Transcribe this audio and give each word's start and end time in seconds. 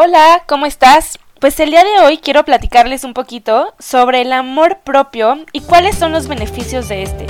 Hola, 0.00 0.44
¿cómo 0.46 0.64
estás? 0.64 1.18
Pues 1.40 1.58
el 1.58 1.70
día 1.70 1.82
de 1.82 1.98
hoy 2.04 2.18
quiero 2.18 2.44
platicarles 2.44 3.02
un 3.02 3.14
poquito 3.14 3.74
sobre 3.80 4.20
el 4.20 4.32
amor 4.32 4.78
propio 4.84 5.38
y 5.52 5.60
cuáles 5.60 5.96
son 5.96 6.12
los 6.12 6.28
beneficios 6.28 6.88
de 6.88 7.02
este. 7.02 7.26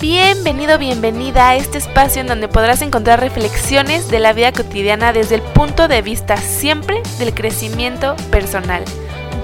Bienvenido, 0.00 0.78
bienvenida 0.78 1.50
a 1.50 1.54
este 1.54 1.78
espacio 1.78 2.22
en 2.22 2.26
donde 2.26 2.48
podrás 2.48 2.82
encontrar 2.82 3.20
reflexiones 3.20 4.10
de 4.10 4.18
la 4.18 4.32
vida 4.32 4.50
cotidiana 4.50 5.12
desde 5.12 5.36
el 5.36 5.42
punto 5.42 5.86
de 5.86 6.02
vista 6.02 6.38
siempre 6.38 7.00
del 7.20 7.32
crecimiento 7.34 8.16
personal. 8.32 8.82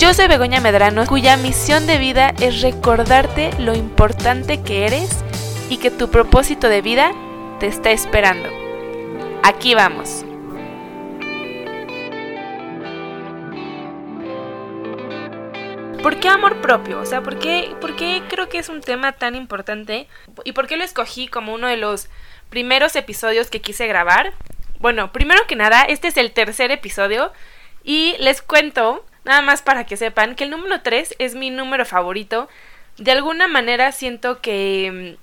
Yo 0.01 0.13
soy 0.15 0.27
Begoña 0.27 0.61
Medrano, 0.61 1.07
cuya 1.07 1.37
misión 1.37 1.87
de 1.87 1.99
vida 1.99 2.35
es 2.41 2.61
recordarte 2.61 3.53
lo 3.61 3.77
importante 3.77 4.63
que 4.63 4.85
eres 4.85 5.11
y 5.71 5.77
que 5.77 5.93
tu 5.93 6.11
propósito 6.11 6.69
de 6.69 6.83
vida 6.83 7.13
te 7.59 7.67
está 7.67 7.91
esperando. 7.91 8.51
Aquí 9.43 9.75
vamos. 9.75 10.25
¿Por 16.03 16.21
qué 16.21 16.29
amor 16.29 16.61
propio? 16.61 17.01
O 17.01 17.07
sea, 17.07 17.23
¿por 17.23 17.39
qué, 17.39 17.75
¿por 17.81 17.97
qué 17.97 18.23
creo 18.29 18.49
que 18.49 18.59
es 18.59 18.69
un 18.69 18.81
tema 18.81 19.13
tan 19.13 19.35
importante? 19.35 20.07
¿Y 20.45 20.53
por 20.53 20.67
qué 20.67 20.77
lo 20.77 20.85
escogí 20.85 21.27
como 21.27 21.55
uno 21.55 21.67
de 21.67 21.77
los 21.77 22.09
primeros 22.49 22.95
episodios 22.95 23.51
que 23.51 23.61
quise 23.61 23.87
grabar? 23.87 24.33
Bueno, 24.79 25.11
primero 25.11 25.47
que 25.49 25.57
nada, 25.57 25.83
este 25.83 26.09
es 26.09 26.17
el 26.17 26.33
tercer 26.33 26.71
episodio 26.71 27.33
y 27.83 28.15
les 28.21 28.43
cuento, 28.43 29.05
nada 29.25 29.43
más 29.43 29.63
para 29.63 29.85
que 29.85 29.97
sepan, 29.97 30.37
que 30.37 30.45
el 30.45 30.51
número 30.51 30.83
3 30.83 31.17
es 31.19 31.35
mi 31.35 31.51
número 31.51 31.85
favorito. 31.85 32.49
De 32.99 33.11
alguna 33.11 33.49
manera 33.49 33.91
siento 33.91 34.41
que 34.41 35.17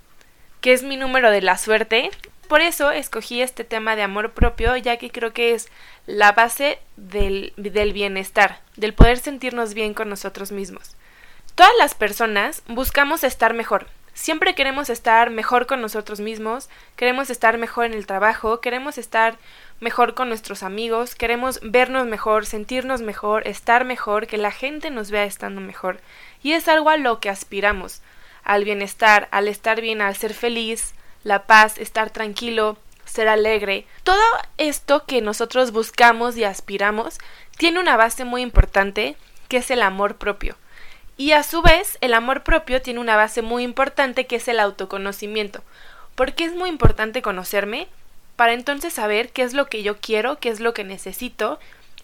que 0.63 0.71
es 0.71 0.81
mi 0.81 0.95
número 0.95 1.29
de 1.29 1.41
la 1.41 1.57
suerte. 1.57 2.09
Por 2.47 2.61
eso 2.61 2.89
escogí 2.89 3.41
este 3.41 3.65
tema 3.65 3.97
de 3.97 4.01
amor 4.01 4.31
propio, 4.31 4.77
ya 4.77 4.95
que 4.95 5.11
creo 5.11 5.33
que 5.33 5.53
es 5.53 5.67
la 6.07 6.31
base 6.31 6.79
del, 6.95 7.51
del 7.57 7.91
bienestar, 7.91 8.61
del 8.77 8.93
poder 8.93 9.17
sentirnos 9.17 9.73
bien 9.73 9.93
con 9.93 10.07
nosotros 10.07 10.53
mismos. 10.53 10.95
Todas 11.55 11.73
las 11.79 11.95
personas 11.95 12.63
buscamos 12.65 13.25
estar 13.25 13.53
mejor. 13.53 13.87
Siempre 14.13 14.55
queremos 14.55 14.89
estar 14.89 15.31
mejor 15.31 15.65
con 15.67 15.81
nosotros 15.81 16.21
mismos, 16.21 16.69
queremos 16.95 17.29
estar 17.29 17.57
mejor 17.57 17.85
en 17.85 17.93
el 17.93 18.05
trabajo, 18.05 18.61
queremos 18.61 18.97
estar 18.97 19.37
mejor 19.81 20.13
con 20.13 20.29
nuestros 20.29 20.63
amigos, 20.63 21.13
queremos 21.15 21.59
vernos 21.61 22.07
mejor, 22.07 22.45
sentirnos 22.45 23.01
mejor, 23.01 23.45
estar 23.49 23.83
mejor, 23.83 24.27
que 24.27 24.37
la 24.37 24.51
gente 24.51 24.91
nos 24.91 25.11
vea 25.11 25.25
estando 25.25 25.59
mejor. 25.59 25.99
Y 26.41 26.53
es 26.53 26.69
algo 26.69 26.89
a 26.89 26.95
lo 26.95 27.19
que 27.19 27.29
aspiramos 27.29 28.01
al 28.43 28.63
bienestar, 28.63 29.27
al 29.31 29.47
estar 29.47 29.81
bien, 29.81 30.01
al 30.01 30.15
ser 30.15 30.33
feliz, 30.33 30.93
la 31.23 31.43
paz, 31.43 31.77
estar 31.77 32.09
tranquilo, 32.09 32.77
ser 33.05 33.27
alegre. 33.27 33.85
Todo 34.03 34.21
esto 34.57 35.05
que 35.05 35.21
nosotros 35.21 35.71
buscamos 35.71 36.37
y 36.37 36.43
aspiramos 36.43 37.17
tiene 37.57 37.79
una 37.79 37.97
base 37.97 38.25
muy 38.25 38.41
importante 38.41 39.15
que 39.47 39.57
es 39.57 39.71
el 39.71 39.81
amor 39.81 40.15
propio. 40.15 40.55
Y 41.15 41.33
a 41.33 41.43
su 41.43 41.61
vez, 41.61 41.97
el 42.01 42.13
amor 42.13 42.43
propio 42.43 42.81
tiene 42.81 42.99
una 42.99 43.15
base 43.15 43.41
muy 43.41 43.63
importante 43.63 44.25
que 44.25 44.37
es 44.37 44.47
el 44.47 44.59
autoconocimiento. 44.59 45.61
Porque 46.15 46.43
es 46.43 46.55
muy 46.55 46.69
importante 46.69 47.21
conocerme 47.21 47.87
para 48.35 48.53
entonces 48.53 48.93
saber 48.93 49.29
qué 49.29 49.43
es 49.43 49.53
lo 49.53 49.67
que 49.67 49.83
yo 49.83 49.97
quiero, 49.97 50.39
qué 50.39 50.49
es 50.49 50.59
lo 50.59 50.73
que 50.73 50.83
necesito 50.83 51.59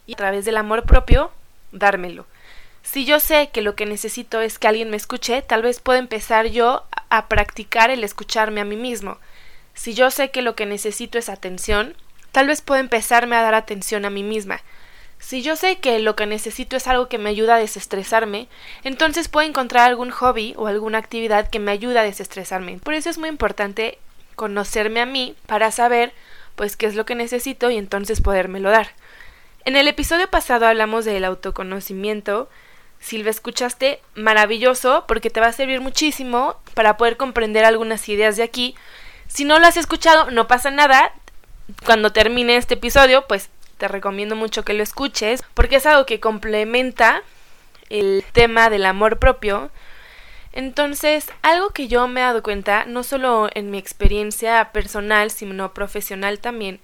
y 0.05 0.13
a 0.13 0.17
través 0.17 0.45
del 0.45 0.57
amor 0.57 0.83
propio 0.83 1.31
dármelo. 1.71 2.25
Si 2.83 3.05
yo 3.05 3.19
sé 3.19 3.49
que 3.51 3.61
lo 3.61 3.75
que 3.75 3.85
necesito 3.85 4.41
es 4.41 4.57
que 4.57 4.67
alguien 4.67 4.89
me 4.89 4.97
escuche, 4.97 5.41
tal 5.41 5.61
vez 5.61 5.79
pueda 5.79 5.99
empezar 5.99 6.47
yo 6.47 6.85
a 7.09 7.27
practicar 7.27 7.91
el 7.91 8.03
escucharme 8.03 8.61
a 8.61 8.65
mí 8.65 8.75
mismo. 8.75 9.17
Si 9.73 9.93
yo 9.93 10.11
sé 10.11 10.31
que 10.31 10.41
lo 10.41 10.55
que 10.55 10.65
necesito 10.65 11.17
es 11.17 11.29
atención, 11.29 11.95
tal 12.31 12.47
vez 12.47 12.61
pueda 12.61 12.79
empezarme 12.79 13.35
a 13.35 13.41
dar 13.41 13.53
atención 13.53 14.05
a 14.05 14.09
mí 14.09 14.23
misma. 14.23 14.61
Si 15.19 15.41
yo 15.41 15.57
sé 15.57 15.79
que 15.79 15.99
lo 15.99 16.15
que 16.15 16.25
necesito 16.25 16.77
es 16.77 16.87
algo 16.87 17.09
que 17.09 17.17
me 17.17 17.29
ayuda 17.29 17.55
a 17.55 17.59
desestresarme, 17.59 18.47
entonces 18.83 19.27
puedo 19.27 19.47
encontrar 19.47 19.87
algún 19.87 20.11
hobby 20.11 20.53
o 20.57 20.67
alguna 20.67 20.97
actividad 20.97 21.49
que 21.49 21.59
me 21.59 21.71
ayude 21.71 21.99
a 21.99 22.03
desestresarme. 22.03 22.79
Por 22.79 22.93
eso 22.93 23.09
es 23.09 23.17
muy 23.17 23.27
importante 23.27 23.99
conocerme 24.35 25.01
a 25.01 25.05
mí 25.05 25.35
para 25.45 25.71
saber 25.71 26.13
pues 26.55 26.77
qué 26.77 26.85
es 26.85 26.95
lo 26.95 27.05
que 27.05 27.15
necesito 27.15 27.69
y 27.69 27.77
entonces 27.77 28.21
podérmelo 28.21 28.69
dar. 28.69 28.91
En 29.65 29.75
el 29.75 29.87
episodio 29.89 30.29
pasado 30.29 30.65
hablamos 30.65 31.03
del 31.03 31.25
autoconocimiento 31.25 32.49
si 32.99 33.17
lo 33.17 33.29
escuchaste, 33.29 34.01
maravilloso, 34.15 35.05
porque 35.07 35.29
te 35.29 35.39
va 35.39 35.47
a 35.47 35.53
servir 35.53 35.81
muchísimo 35.81 36.57
para 36.73 36.97
poder 36.97 37.17
comprender 37.17 37.65
algunas 37.65 38.07
ideas 38.09 38.37
de 38.37 38.43
aquí. 38.43 38.75
Si 39.27 39.45
no 39.45 39.59
lo 39.59 39.67
has 39.67 39.77
escuchado, 39.77 40.31
no 40.31 40.47
pasa 40.47 40.71
nada. 40.71 41.13
Cuando 41.85 42.11
termine 42.11 42.57
este 42.57 42.73
episodio, 42.73 43.25
pues 43.27 43.49
te 43.77 43.87
recomiendo 43.87 44.35
mucho 44.35 44.65
que 44.65 44.73
lo 44.73 44.83
escuches, 44.83 45.43
porque 45.53 45.77
es 45.77 45.85
algo 45.85 46.05
que 46.05 46.19
complementa 46.19 47.23
el 47.89 48.23
tema 48.33 48.69
del 48.69 48.85
amor 48.85 49.19
propio. 49.19 49.71
Entonces, 50.51 51.31
algo 51.41 51.69
que 51.69 51.87
yo 51.87 52.07
me 52.07 52.21
he 52.21 52.23
dado 52.23 52.43
cuenta, 52.43 52.85
no 52.85 53.03
solo 53.03 53.49
en 53.53 53.71
mi 53.71 53.77
experiencia 53.77 54.71
personal, 54.71 55.31
sino 55.31 55.73
profesional 55.73 56.39
también, 56.39 56.79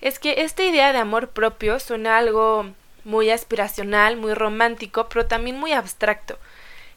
es 0.00 0.18
que 0.18 0.42
esta 0.42 0.62
idea 0.62 0.92
de 0.92 0.98
amor 0.98 1.28
propio 1.28 1.78
suena 1.80 2.16
algo 2.16 2.72
muy 3.04 3.30
aspiracional, 3.30 4.16
muy 4.16 4.34
romántico, 4.34 5.08
pero 5.08 5.26
también 5.26 5.58
muy 5.58 5.72
abstracto. 5.72 6.38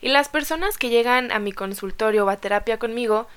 Y 0.02 0.10
las 0.10 0.30
personas 0.30 0.78
que 0.78 0.90
llegan 0.90 1.32
a 1.32 1.40
mi 1.40 1.52
consultorio 1.52 2.26
o 2.26 2.30
a 2.30 2.38
terapia 2.38 2.78
conmigo 2.78 3.28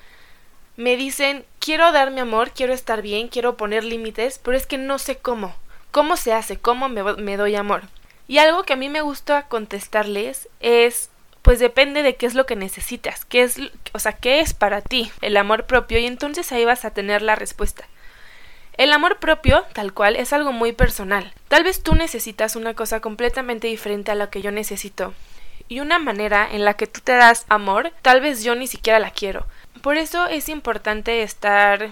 me 0.75 0.95
dicen, 0.95 1.45
quiero 1.59 1.91
dar 1.91 2.11
mi 2.11 2.19
amor, 2.19 2.51
quiero 2.51 2.73
estar 2.73 3.01
bien, 3.01 3.29
quiero 3.29 3.57
poner 3.57 3.83
límites, 3.83 4.39
pero 4.43 4.55
es 4.55 4.67
que 4.67 4.77
no 4.77 4.99
sé 4.99 5.17
cómo. 5.17 5.55
¿Cómo 5.91 6.17
se 6.17 6.33
hace? 6.33 6.57
¿Cómo 6.57 6.89
me, 6.89 7.01
me 7.15 7.37
doy 7.37 7.55
amor? 7.55 7.83
Y 8.27 8.39
algo 8.39 8.63
que 8.63 8.73
a 8.73 8.77
mí 8.77 8.89
me 8.89 9.01
gusta 9.01 9.47
contestarles 9.47 10.49
es, 10.59 11.09
pues 11.41 11.59
depende 11.59 12.03
de 12.03 12.15
qué 12.15 12.25
es 12.25 12.35
lo 12.35 12.45
que 12.45 12.55
necesitas, 12.55 13.25
qué 13.25 13.43
es, 13.43 13.59
o 13.93 13.99
sea, 13.99 14.11
qué 14.11 14.41
es 14.41 14.53
para 14.53 14.81
ti 14.81 15.11
el 15.21 15.37
amor 15.37 15.65
propio 15.65 15.97
y 15.97 16.05
entonces 16.05 16.51
ahí 16.51 16.65
vas 16.65 16.83
a 16.85 16.91
tener 16.91 17.21
la 17.21 17.35
respuesta. 17.35 17.85
El 18.77 18.93
amor 18.93 19.17
propio, 19.17 19.63
tal 19.73 19.91
cual, 19.91 20.15
es 20.15 20.33
algo 20.33 20.51
muy 20.51 20.71
personal. 20.71 21.33
Tal 21.47 21.63
vez 21.63 21.81
tú 21.81 21.95
necesitas 21.95 22.55
una 22.55 22.75
cosa 22.75 22.99
completamente 22.99 23.67
diferente 23.67 24.11
a 24.11 24.15
la 24.15 24.29
que 24.29 24.43
yo 24.43 24.51
necesito. 24.51 25.15
Y 25.67 25.79
una 25.79 25.97
manera 25.97 26.47
en 26.49 26.63
la 26.63 26.75
que 26.75 26.85
tú 26.85 27.01
te 27.03 27.13
das 27.13 27.45
amor, 27.49 27.91
tal 28.03 28.21
vez 28.21 28.43
yo 28.43 28.53
ni 28.53 28.67
siquiera 28.67 28.99
la 28.99 29.09
quiero. 29.09 29.47
Por 29.81 29.97
eso 29.97 30.27
es 30.27 30.47
importante 30.47 31.23
estar 31.23 31.89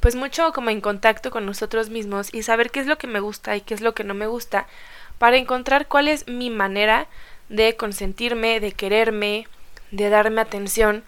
pues 0.00 0.16
mucho 0.16 0.52
como 0.52 0.70
en 0.70 0.80
contacto 0.80 1.30
con 1.30 1.46
nosotros 1.46 1.88
mismos 1.88 2.34
y 2.34 2.42
saber 2.42 2.70
qué 2.70 2.80
es 2.80 2.86
lo 2.86 2.98
que 2.98 3.06
me 3.06 3.20
gusta 3.20 3.56
y 3.56 3.60
qué 3.60 3.72
es 3.72 3.80
lo 3.80 3.94
que 3.94 4.04
no 4.04 4.12
me 4.12 4.26
gusta 4.26 4.66
para 5.18 5.38
encontrar 5.38 5.86
cuál 5.86 6.08
es 6.08 6.28
mi 6.28 6.50
manera 6.50 7.06
de 7.48 7.76
consentirme, 7.76 8.60
de 8.60 8.72
quererme, 8.72 9.46
de 9.92 10.10
darme 10.10 10.42
atención 10.42 11.04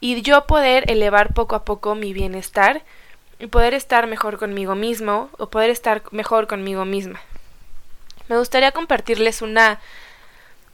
y 0.00 0.20
yo 0.22 0.46
poder 0.46 0.90
elevar 0.90 1.32
poco 1.32 1.54
a 1.54 1.64
poco 1.64 1.94
mi 1.94 2.12
bienestar 2.12 2.82
y 3.38 3.46
poder 3.46 3.74
estar 3.74 4.06
mejor 4.06 4.38
conmigo 4.38 4.74
mismo 4.74 5.30
o 5.38 5.48
poder 5.48 5.70
estar 5.70 6.02
mejor 6.10 6.46
conmigo 6.46 6.84
misma. 6.84 7.20
Me 8.28 8.38
gustaría 8.38 8.72
compartirles 8.72 9.42
una 9.42 9.80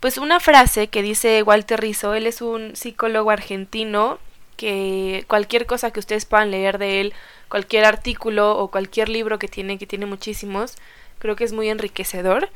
pues 0.00 0.16
una 0.16 0.41
frase 0.41 0.88
que 0.88 1.03
dice 1.03 1.43
Walter 1.43 1.78
Rizzo, 1.78 2.15
él 2.15 2.26
es 2.26 2.41
un 2.41 2.75
psicólogo 2.75 3.31
argentino 3.31 4.19
que 4.56 5.25
cualquier 5.28 5.66
cosa 5.66 5.91
que 5.91 6.00
ustedes 6.00 6.25
puedan 6.25 6.50
leer 6.50 6.78
de 6.78 7.00
él, 7.00 7.15
cualquier 7.48 7.84
artículo 7.84 8.59
o 8.59 8.71
cualquier 8.71 9.10
libro 9.10 9.38
que 9.38 9.48
tiene, 9.48 9.78
que 9.78 9.87
tiene 9.87 10.06
muchísimos, 10.06 10.77
creo 11.19 11.37
que 11.37 11.44
es 11.44 11.53
muy 11.53 11.69
enriquecedor. 11.69 12.48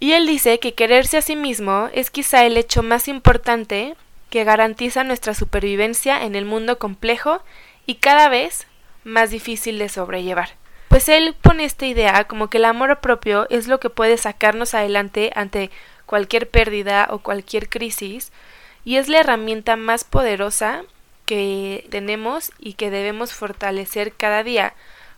Y 0.00 0.12
él 0.12 0.26
dice 0.26 0.58
que 0.58 0.74
quererse 0.74 1.18
a 1.18 1.22
sí 1.22 1.36
mismo 1.36 1.90
es 1.92 2.10
quizá 2.10 2.46
el 2.46 2.56
hecho 2.56 2.82
más 2.82 3.08
importante 3.08 3.94
que 4.30 4.44
garantiza 4.44 5.04
nuestra 5.04 5.34
supervivencia 5.34 6.24
en 6.24 6.34
el 6.34 6.44
mundo 6.44 6.78
complejo 6.78 7.42
y 7.84 7.96
cada 7.96 8.28
vez 8.28 8.67
más 9.08 9.30
difícil 9.30 9.78
de 9.78 9.88
sobrellevar. 9.88 10.50
Pues 10.88 11.08
él 11.08 11.34
pone 11.40 11.64
esta 11.64 11.86
idea 11.86 12.24
como 12.24 12.48
que 12.48 12.58
el 12.58 12.64
amor 12.64 13.00
propio 13.00 13.46
es 13.50 13.68
lo 13.68 13.78
que 13.80 13.90
puede 13.90 14.16
sacarnos 14.16 14.74
adelante 14.74 15.30
ante 15.34 15.70
cualquier 16.06 16.48
pérdida 16.48 17.08
o 17.10 17.18
cualquier 17.18 17.68
crisis 17.68 18.32
y 18.84 18.96
es 18.96 19.08
la 19.08 19.20
herramienta 19.20 19.76
más 19.76 20.04
poderosa 20.04 20.82
que 21.26 21.86
tenemos 21.90 22.52
y 22.58 22.72
que 22.72 22.90
debemos 22.90 23.34
fortalecer 23.34 24.14
cada 24.14 24.42
día 24.42 24.72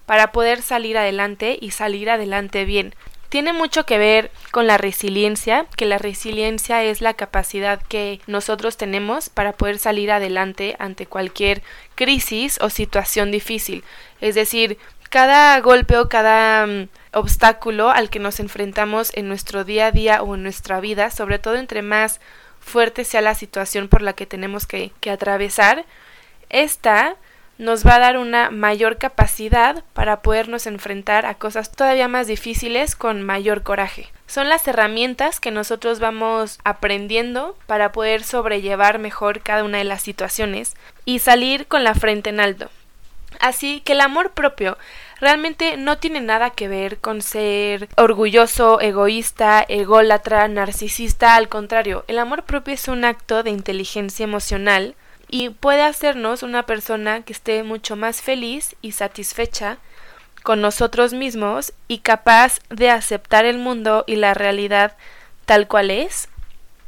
para 0.07 0.33
poder 0.33 0.61
salir 0.61 0.99
adelante 0.99 1.57
y 1.61 1.71
salir 1.71 2.11
adelante 2.11 2.65
bien. 2.65 2.97
Tiene 3.31 3.53
mucho 3.53 3.87
que 3.87 3.97
ver 3.97 4.33
con 4.51 4.67
la 4.67 4.77
resiliencia, 4.77 5.67
que 5.77 5.87
la 5.87 5.99
resiliencia 5.99 6.83
es 6.83 7.01
la 7.01 7.15
capacidad 7.15 7.81
que 7.81 8.21
nosotros 8.27 8.77
tenemos 8.77 9.29
para 9.29 9.53
poder 9.53 9.79
salir 9.79 10.11
adelante 10.11 10.75
ante 10.81 11.07
cualquier 11.07 11.63
crisis 11.95 12.59
o 12.61 12.71
situación 12.71 13.31
difícil. 13.31 13.85
Es 14.21 14.35
decir, 14.35 14.79
cada 15.11 15.61
golpe 15.61 15.97
o 15.97 16.09
cada 16.09 16.67
mm, 16.67 16.89
obstáculo 17.13 17.91
al 17.91 18.11
que 18.11 18.19
nos 18.19 18.41
enfrentamos 18.41 19.13
en 19.15 19.29
nuestro 19.29 19.63
día 19.63 19.87
a 19.87 19.93
día 19.93 20.23
o 20.23 20.35
en 20.35 20.43
nuestra 20.43 20.81
vida, 20.81 21.13
sobre 21.13 21.39
todo 21.39 21.55
entre 21.55 21.83
más 21.83 22.21
fuerte 22.59 23.05
sea 23.05 23.21
la 23.21 23.37
situación 23.37 23.87
por 23.87 24.03
la 24.03 24.13
que 24.13 24.27
tenemos 24.27 24.67
que, 24.67 24.91
que 25.01 25.11
atravesar, 25.13 25.85
esta 26.49 27.15
nos 27.61 27.87
va 27.87 27.97
a 27.97 27.99
dar 28.01 28.17
una 28.17 28.51
mayor 28.51 28.97
capacidad 28.97 29.85
para 29.93 30.23
podernos 30.23 30.67
enfrentar 30.67 31.27
a 31.27 31.35
cosas 31.35 31.71
todavía 31.71 32.09
más 32.09 32.27
difíciles 32.27 32.97
con 32.97 33.23
mayor 33.23 33.63
coraje. 33.63 34.09
Son 34.27 34.49
las 34.49 34.67
herramientas 34.67 35.41
que 35.41 35.51
nosotros 35.51 36.01
vamos 36.01 36.59
aprendiendo 36.65 37.57
para 37.67 37.93
poder 37.93 38.25
sobrellevar 38.25 38.99
mejor 38.99 39.43
cada 39.43 39.63
una 39.63 39.77
de 39.77 39.85
las 39.85 40.01
situaciones 40.01 40.75
y 41.05 41.19
salir 41.19 41.67
con 41.67 41.85
la 41.85 41.95
frente 41.95 42.31
en 42.31 42.41
alto. 42.41 42.71
Así 43.41 43.81
que 43.81 43.93
el 43.93 44.01
amor 44.01 44.33
propio 44.33 44.79
realmente 45.21 45.77
no 45.77 45.99
tiene 45.99 46.21
nada 46.21 46.51
que 46.51 46.67
ver 46.67 46.99
con 46.99 47.21
ser 47.21 47.89
orgulloso, 47.97 48.81
egoísta, 48.81 49.65
ególatra, 49.69 50.49
narcisista, 50.49 51.37
al 51.37 51.49
contrario, 51.49 52.05
el 52.09 52.19
amor 52.19 52.45
propio 52.45 52.75
es 52.75 52.89
un 52.89 53.05
acto 53.05 53.43
de 53.43 53.51
inteligencia 53.51 54.25
emocional 54.25 54.95
y 55.31 55.51
puede 55.51 55.83
hacernos 55.83 56.43
una 56.43 56.65
persona 56.67 57.23
que 57.23 57.33
esté 57.33 57.63
mucho 57.63 57.95
más 57.95 58.21
feliz 58.21 58.75
y 58.83 58.93
satisfecha 58.93 59.79
con 60.43 60.61
nosotros 60.61 61.13
mismos 61.13 61.73
y 61.87 61.99
capaz 61.99 62.59
de 62.69 62.91
aceptar 62.91 63.45
el 63.45 63.59
mundo 63.59 64.05
y 64.07 64.17
la 64.17 64.35
realidad 64.35 64.97
tal 65.47 65.69
cual 65.69 65.91
es 65.91 66.29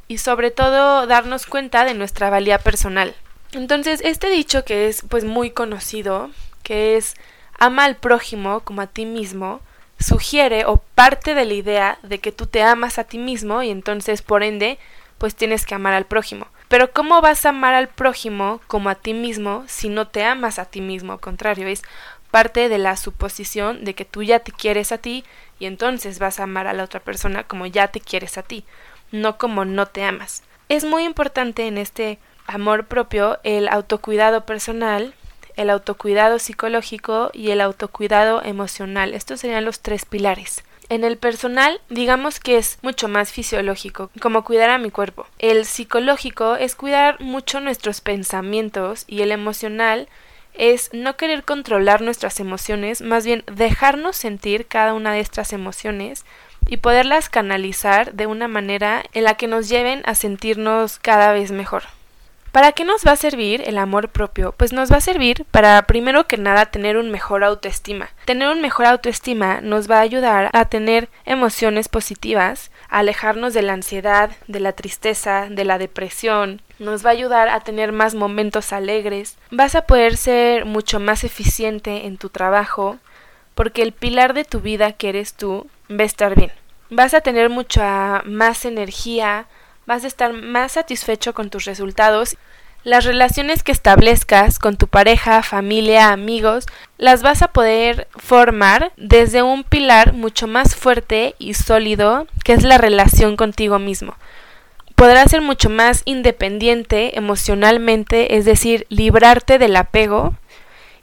y 0.08 0.18
sobre 0.18 0.50
todo 0.50 1.06
darnos 1.06 1.46
cuenta 1.46 1.84
de 1.84 1.94
nuestra 1.94 2.30
valía 2.30 2.58
personal. 2.58 3.14
Entonces, 3.52 4.00
este 4.02 4.28
dicho 4.28 4.64
que 4.64 4.88
es 4.88 5.02
pues 5.08 5.24
muy 5.24 5.50
conocido, 5.50 6.30
que 6.62 6.96
es 6.96 7.14
ama 7.58 7.84
al 7.84 7.96
prójimo 7.96 8.60
como 8.60 8.82
a 8.82 8.86
ti 8.88 9.06
mismo, 9.06 9.60
sugiere 10.00 10.64
o 10.64 10.78
parte 10.78 11.34
de 11.34 11.44
la 11.44 11.54
idea 11.54 11.98
de 12.02 12.18
que 12.18 12.32
tú 12.32 12.46
te 12.46 12.62
amas 12.62 12.98
a 12.98 13.04
ti 13.04 13.18
mismo 13.18 13.62
y 13.62 13.70
entonces 13.70 14.20
por 14.22 14.42
ende 14.42 14.78
pues 15.18 15.36
tienes 15.36 15.64
que 15.64 15.76
amar 15.76 15.94
al 15.94 16.06
prójimo. 16.06 16.48
Pero 16.72 16.90
¿cómo 16.90 17.20
vas 17.20 17.44
a 17.44 17.50
amar 17.50 17.74
al 17.74 17.88
prójimo 17.88 18.62
como 18.66 18.88
a 18.88 18.94
ti 18.94 19.12
mismo 19.12 19.62
si 19.68 19.90
no 19.90 20.08
te 20.08 20.24
amas 20.24 20.58
a 20.58 20.64
ti 20.64 20.80
mismo? 20.80 21.12
Al 21.12 21.20
contrario, 21.20 21.68
es 21.68 21.82
parte 22.30 22.70
de 22.70 22.78
la 22.78 22.96
suposición 22.96 23.84
de 23.84 23.92
que 23.92 24.06
tú 24.06 24.22
ya 24.22 24.38
te 24.38 24.52
quieres 24.52 24.90
a 24.90 24.96
ti 24.96 25.22
y 25.58 25.66
entonces 25.66 26.18
vas 26.18 26.40
a 26.40 26.44
amar 26.44 26.66
a 26.66 26.72
la 26.72 26.84
otra 26.84 27.00
persona 27.00 27.44
como 27.44 27.66
ya 27.66 27.88
te 27.88 28.00
quieres 28.00 28.38
a 28.38 28.42
ti, 28.42 28.64
no 29.10 29.36
como 29.36 29.66
no 29.66 29.84
te 29.84 30.02
amas. 30.02 30.44
Es 30.70 30.86
muy 30.86 31.04
importante 31.04 31.66
en 31.66 31.76
este 31.76 32.18
amor 32.46 32.86
propio 32.86 33.38
el 33.42 33.68
autocuidado 33.68 34.46
personal, 34.46 35.12
el 35.56 35.68
autocuidado 35.68 36.38
psicológico 36.38 37.28
y 37.34 37.50
el 37.50 37.60
autocuidado 37.60 38.42
emocional. 38.42 39.12
Estos 39.12 39.40
serían 39.40 39.66
los 39.66 39.80
tres 39.80 40.06
pilares. 40.06 40.64
En 40.92 41.04
el 41.04 41.16
personal, 41.16 41.80
digamos 41.88 42.38
que 42.38 42.58
es 42.58 42.78
mucho 42.82 43.08
más 43.08 43.32
fisiológico, 43.32 44.10
como 44.20 44.44
cuidar 44.44 44.68
a 44.68 44.76
mi 44.76 44.90
cuerpo. 44.90 45.26
El 45.38 45.64
psicológico 45.64 46.56
es 46.56 46.74
cuidar 46.74 47.18
mucho 47.18 47.60
nuestros 47.60 48.02
pensamientos 48.02 49.04
y 49.06 49.22
el 49.22 49.32
emocional 49.32 50.10
es 50.52 50.90
no 50.92 51.16
querer 51.16 51.44
controlar 51.44 52.02
nuestras 52.02 52.40
emociones, 52.40 53.00
más 53.00 53.24
bien 53.24 53.42
dejarnos 53.50 54.16
sentir 54.16 54.66
cada 54.66 54.92
una 54.92 55.14
de 55.14 55.20
estas 55.20 55.54
emociones 55.54 56.26
y 56.66 56.76
poderlas 56.76 57.30
canalizar 57.30 58.12
de 58.12 58.26
una 58.26 58.46
manera 58.46 59.02
en 59.14 59.24
la 59.24 59.38
que 59.38 59.48
nos 59.48 59.70
lleven 59.70 60.02
a 60.04 60.14
sentirnos 60.14 60.98
cada 60.98 61.32
vez 61.32 61.52
mejor. 61.52 61.84
¿Para 62.52 62.72
qué 62.72 62.84
nos 62.84 63.06
va 63.06 63.12
a 63.12 63.16
servir 63.16 63.62
el 63.66 63.78
amor 63.78 64.10
propio? 64.10 64.52
Pues 64.52 64.74
nos 64.74 64.92
va 64.92 64.96
a 64.96 65.00
servir 65.00 65.46
para, 65.50 65.80
primero 65.86 66.26
que 66.26 66.36
nada, 66.36 66.66
tener 66.66 66.98
un 66.98 67.10
mejor 67.10 67.44
autoestima. 67.44 68.10
Tener 68.26 68.50
un 68.50 68.60
mejor 68.60 68.84
autoestima 68.84 69.62
nos 69.62 69.90
va 69.90 69.98
a 69.98 70.02
ayudar 70.02 70.50
a 70.52 70.66
tener 70.66 71.08
emociones 71.24 71.88
positivas, 71.88 72.70
a 72.90 72.98
alejarnos 72.98 73.54
de 73.54 73.62
la 73.62 73.72
ansiedad, 73.72 74.32
de 74.48 74.60
la 74.60 74.72
tristeza, 74.72 75.48
de 75.50 75.64
la 75.64 75.78
depresión, 75.78 76.60
nos 76.78 77.06
va 77.06 77.10
a 77.10 77.14
ayudar 77.14 77.48
a 77.48 77.60
tener 77.60 77.90
más 77.90 78.14
momentos 78.14 78.74
alegres, 78.74 79.38
vas 79.50 79.74
a 79.74 79.86
poder 79.86 80.18
ser 80.18 80.66
mucho 80.66 81.00
más 81.00 81.24
eficiente 81.24 82.06
en 82.06 82.18
tu 82.18 82.28
trabajo, 82.28 82.98
porque 83.54 83.82
el 83.82 83.92
pilar 83.92 84.34
de 84.34 84.44
tu 84.44 84.60
vida 84.60 84.92
que 84.92 85.08
eres 85.08 85.34
tú 85.34 85.68
va 85.90 86.02
a 86.02 86.06
estar 86.06 86.34
bien. 86.34 86.52
Vas 86.90 87.14
a 87.14 87.22
tener 87.22 87.48
mucha 87.48 88.20
más 88.26 88.66
energía, 88.66 89.46
vas 89.86 90.04
a 90.04 90.06
estar 90.06 90.32
más 90.32 90.72
satisfecho 90.72 91.34
con 91.34 91.50
tus 91.50 91.64
resultados. 91.64 92.36
Las 92.84 93.04
relaciones 93.04 93.62
que 93.62 93.72
establezcas 93.72 94.58
con 94.58 94.76
tu 94.76 94.88
pareja, 94.88 95.42
familia, 95.42 96.10
amigos, 96.10 96.66
las 96.98 97.22
vas 97.22 97.42
a 97.42 97.52
poder 97.52 98.08
formar 98.16 98.92
desde 98.96 99.42
un 99.42 99.62
pilar 99.62 100.14
mucho 100.14 100.48
más 100.48 100.74
fuerte 100.74 101.36
y 101.38 101.54
sólido 101.54 102.26
que 102.44 102.52
es 102.54 102.64
la 102.64 102.78
relación 102.78 103.36
contigo 103.36 103.78
mismo. 103.78 104.16
Podrás 104.96 105.30
ser 105.30 105.42
mucho 105.42 105.70
más 105.70 106.02
independiente 106.04 107.16
emocionalmente, 107.16 108.36
es 108.36 108.44
decir, 108.44 108.86
librarte 108.88 109.58
del 109.58 109.76
apego 109.76 110.34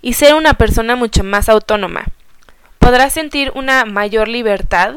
y 0.02 0.14
ser 0.14 0.36
una 0.36 0.54
persona 0.54 0.96
mucho 0.96 1.24
más 1.24 1.50
autónoma. 1.50 2.06
Podrás 2.78 3.14
sentir 3.14 3.52
una 3.56 3.86
mayor 3.86 4.28
libertad 4.28 4.96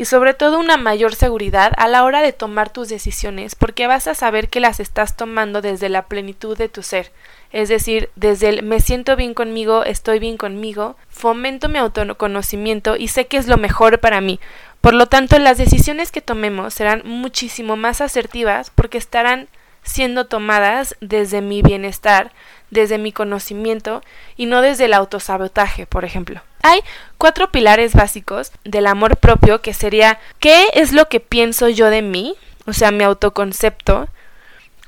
y 0.00 0.06
sobre 0.06 0.32
todo 0.32 0.58
una 0.58 0.78
mayor 0.78 1.14
seguridad 1.14 1.74
a 1.76 1.86
la 1.86 2.04
hora 2.04 2.22
de 2.22 2.32
tomar 2.32 2.72
tus 2.72 2.88
decisiones 2.88 3.54
porque 3.54 3.86
vas 3.86 4.06
a 4.06 4.14
saber 4.14 4.48
que 4.48 4.58
las 4.58 4.80
estás 4.80 5.14
tomando 5.14 5.60
desde 5.60 5.90
la 5.90 6.06
plenitud 6.06 6.56
de 6.56 6.70
tu 6.70 6.82
ser, 6.82 7.12
es 7.52 7.68
decir, 7.68 8.08
desde 8.16 8.48
el 8.48 8.62
me 8.62 8.80
siento 8.80 9.14
bien 9.14 9.34
conmigo, 9.34 9.84
estoy 9.84 10.18
bien 10.18 10.38
conmigo, 10.38 10.96
fomento 11.10 11.68
mi 11.68 11.76
autoconocimiento 11.76 12.96
y 12.96 13.08
sé 13.08 13.26
que 13.26 13.36
es 13.36 13.46
lo 13.46 13.58
mejor 13.58 14.00
para 14.00 14.22
mí. 14.22 14.40
Por 14.80 14.94
lo 14.94 15.04
tanto, 15.04 15.38
las 15.38 15.58
decisiones 15.58 16.10
que 16.12 16.22
tomemos 16.22 16.72
serán 16.72 17.02
muchísimo 17.04 17.76
más 17.76 18.00
asertivas 18.00 18.70
porque 18.74 18.96
estarán 18.96 19.48
siendo 19.82 20.26
tomadas 20.26 20.96
desde 21.00 21.40
mi 21.40 21.62
bienestar, 21.62 22.32
desde 22.70 22.98
mi 22.98 23.12
conocimiento 23.12 24.02
y 24.36 24.46
no 24.46 24.62
desde 24.62 24.86
el 24.86 24.94
autosabotaje, 24.94 25.86
por 25.86 26.04
ejemplo. 26.04 26.42
Hay 26.62 26.80
cuatro 27.18 27.50
pilares 27.50 27.94
básicos 27.94 28.52
del 28.64 28.86
amor 28.86 29.16
propio 29.16 29.62
que 29.62 29.74
sería 29.74 30.20
¿qué 30.38 30.66
es 30.74 30.92
lo 30.92 31.08
que 31.08 31.20
pienso 31.20 31.68
yo 31.68 31.90
de 31.90 32.02
mí? 32.02 32.34
O 32.66 32.72
sea, 32.72 32.90
mi 32.90 33.04
autoconcepto. 33.04 34.08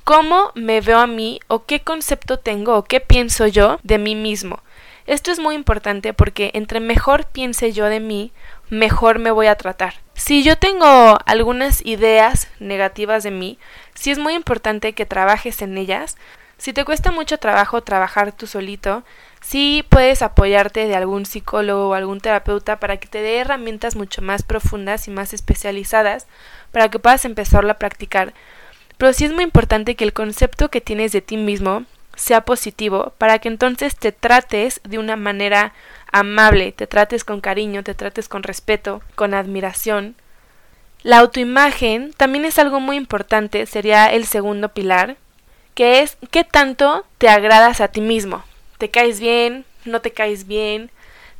¿Cómo 0.04 0.50
me 0.54 0.80
veo 0.80 0.98
a 0.98 1.06
mí 1.06 1.40
o 1.46 1.64
qué 1.64 1.80
concepto 1.80 2.38
tengo 2.38 2.76
o 2.76 2.84
qué 2.84 3.00
pienso 3.00 3.46
yo 3.46 3.78
de 3.84 3.98
mí 3.98 4.14
mismo? 4.14 4.60
Esto 5.06 5.30
es 5.30 5.38
muy 5.38 5.54
importante 5.54 6.12
porque 6.12 6.50
entre 6.54 6.80
mejor 6.80 7.26
piense 7.26 7.72
yo 7.72 7.86
de 7.86 8.00
mí, 8.00 8.32
mejor 8.68 9.18
me 9.18 9.30
voy 9.30 9.46
a 9.46 9.56
tratar. 9.56 9.94
Si 10.14 10.42
yo 10.42 10.56
tengo 10.56 11.18
algunas 11.26 11.84
ideas 11.84 12.48
negativas 12.60 13.22
de 13.22 13.30
mí, 13.30 13.58
sí 13.94 14.10
es 14.10 14.18
muy 14.18 14.34
importante 14.34 14.92
que 14.92 15.06
trabajes 15.06 15.62
en 15.62 15.76
ellas. 15.78 16.16
Si 16.58 16.72
te 16.72 16.84
cuesta 16.84 17.10
mucho 17.10 17.38
trabajo 17.38 17.82
trabajar 17.82 18.30
tú 18.32 18.46
solito, 18.46 19.02
sí 19.40 19.84
puedes 19.88 20.22
apoyarte 20.22 20.86
de 20.86 20.94
algún 20.94 21.26
psicólogo 21.26 21.88
o 21.88 21.94
algún 21.94 22.20
terapeuta 22.20 22.78
para 22.78 22.98
que 22.98 23.08
te 23.08 23.20
dé 23.20 23.38
herramientas 23.38 23.96
mucho 23.96 24.22
más 24.22 24.42
profundas 24.42 25.08
y 25.08 25.10
más 25.10 25.32
especializadas 25.32 26.26
para 26.70 26.88
que 26.88 27.00
puedas 27.00 27.24
empezarlo 27.24 27.72
a 27.72 27.78
practicar. 27.78 28.32
Pero 28.98 29.12
sí 29.12 29.24
es 29.24 29.32
muy 29.32 29.42
importante 29.42 29.96
que 29.96 30.04
el 30.04 30.12
concepto 30.12 30.68
que 30.68 30.80
tienes 30.80 31.10
de 31.10 31.22
ti 31.22 31.36
mismo 31.36 31.84
sea 32.16 32.42
positivo 32.42 33.12
para 33.18 33.38
que 33.38 33.48
entonces 33.48 33.96
te 33.96 34.12
trates 34.12 34.80
de 34.84 34.98
una 34.98 35.16
manera 35.16 35.72
amable, 36.10 36.72
te 36.72 36.86
trates 36.86 37.24
con 37.24 37.40
cariño, 37.40 37.82
te 37.82 37.94
trates 37.94 38.28
con 38.28 38.42
respeto, 38.42 39.02
con 39.14 39.34
admiración. 39.34 40.14
La 41.02 41.18
autoimagen 41.18 42.12
también 42.16 42.44
es 42.44 42.58
algo 42.58 42.78
muy 42.78 42.96
importante, 42.96 43.66
sería 43.66 44.06
el 44.12 44.26
segundo 44.26 44.68
pilar, 44.68 45.16
que 45.74 46.00
es 46.00 46.16
qué 46.30 46.44
tanto 46.44 47.04
te 47.18 47.28
agradas 47.28 47.80
a 47.80 47.88
ti 47.88 48.00
mismo. 48.00 48.44
¿Te 48.78 48.90
caes 48.90 49.18
bien? 49.18 49.64
¿No 49.84 50.00
te 50.00 50.12
caes 50.12 50.46
bien? 50.46 50.90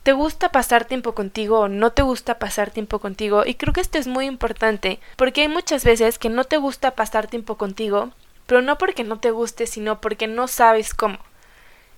¿Te 0.03 0.13
gusta 0.13 0.51
pasar 0.51 0.85
tiempo 0.85 1.15
contigo 1.15 1.61
o 1.61 1.69
no 1.69 1.93
te 1.93 2.03
gusta 2.03 2.41
pasar 2.41 2.71
tiempo 2.71 2.99
contigo? 2.99 3.45
Y 3.47 3.55
creo 3.55 3.73
que 3.73 3.81
esto 3.81 3.99
es 3.99 4.09
muy 4.09 4.27
importante, 4.27 4.99
porque 5.15 5.43
hay 5.43 5.49
muchas 5.49 5.85
veces 5.85 6.19
que 6.19 6.29
no 6.29 6.43
te 6.43 6.57
gusta 6.57 6.97
pasar 6.97 7.29
tiempo 7.29 7.57
contigo, 7.57 8.11
pero 8.47 8.63
no 8.63 8.79
porque 8.79 9.05
no 9.05 9.19
te 9.19 9.31
guste, 9.31 9.67
sino 9.67 10.01
porque 10.01 10.27
no 10.27 10.49
sabes 10.49 10.95
cómo. 10.95 11.19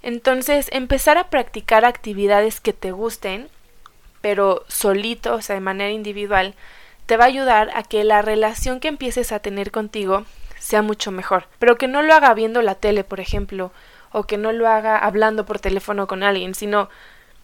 Entonces, 0.03 0.69
empezar 0.73 1.17
a 1.17 1.31
practicar 1.31 1.85
actividades 1.85 2.61
que 2.61 2.73
te 2.73 2.93
gusten, 2.93 3.49
pero 4.21 4.65
solito, 4.69 5.35
o 5.35 5.43
sea, 5.43 5.55
de 5.55 5.61
manera 5.61 5.91
individual, 5.91 6.55
te 7.07 7.17
va 7.17 7.25
a 7.25 7.29
ayudar 7.29 7.71
a 7.75 7.83
que 7.83 8.05
la 8.05 8.23
relación 8.23 8.81
que 8.81 8.89
empieces 8.89 9.33
a 9.33 9.39
tener 9.39 9.71
contigo 9.71 10.25
sea 10.59 10.83
mucho 10.83 11.11
mejor. 11.11 11.47
Pero 11.59 11.77
que 11.77 11.89
no 11.89 12.03
lo 12.03 12.15
haga 12.15 12.33
viendo 12.35 12.63
la 12.63 12.75
tele, 12.75 13.05
por 13.05 13.21
ejemplo, 13.21 13.71
o 14.13 14.25
que 14.25 14.39
no 14.39 14.53
lo 14.53 14.69
haga 14.69 14.99
hablando 14.99 15.45
por 15.45 15.59
teléfono 15.59 16.07
con 16.07 16.23
alguien, 16.23 16.55
sino 16.55 16.89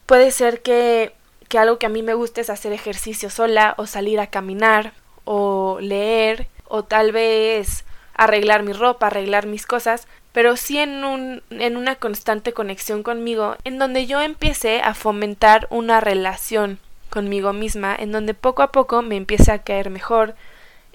puede 0.07 0.31
ser 0.31 0.63
que, 0.63 1.15
que 1.49 1.59
algo 1.59 1.79
que 1.79 1.87
a 1.87 1.91
mí 1.91 2.03
me 2.03 2.15
guste 2.15 2.41
es 2.41 2.51
hacer 2.51 2.73
ejercicio 2.73 3.29
sola, 3.31 3.75
o 3.77 3.87
salir 3.87 4.21
a 4.21 4.29
caminar, 4.29 4.93
o 5.25 5.79
leer, 5.81 6.47
o 6.67 6.85
tal 6.85 7.13
vez 7.13 7.85
arreglar 8.21 8.63
mi 8.63 8.75
ropa, 8.75 9.07
arreglar 9.07 9.47
mis 9.47 9.65
cosas, 9.65 10.07
pero 10.33 10.59
sí 10.59 10.79
en, 10.79 11.05
un, 11.05 11.43
en 11.49 11.79
una 11.79 11.97
constante 11.97 12.53
conexión 12.53 13.03
conmigo, 13.03 13.57
en 13.65 13.79
donde 13.79 14.07
yo 14.07 14.21
empiece 14.21 14.83
a 14.83 14.93
fomentar 14.93 15.67
una 15.71 16.01
relación 16.01 16.79
conmigo 17.09 17.55
misma, 17.55 17.97
en 17.99 18.13
donde 18.13 18.35
poco 18.35 18.63
a 18.63 18.73
poco 18.73 19.01
me 19.01 19.17
empiece 19.17 19.51
a 19.51 19.63
caer 19.63 19.89
mejor, 19.89 20.35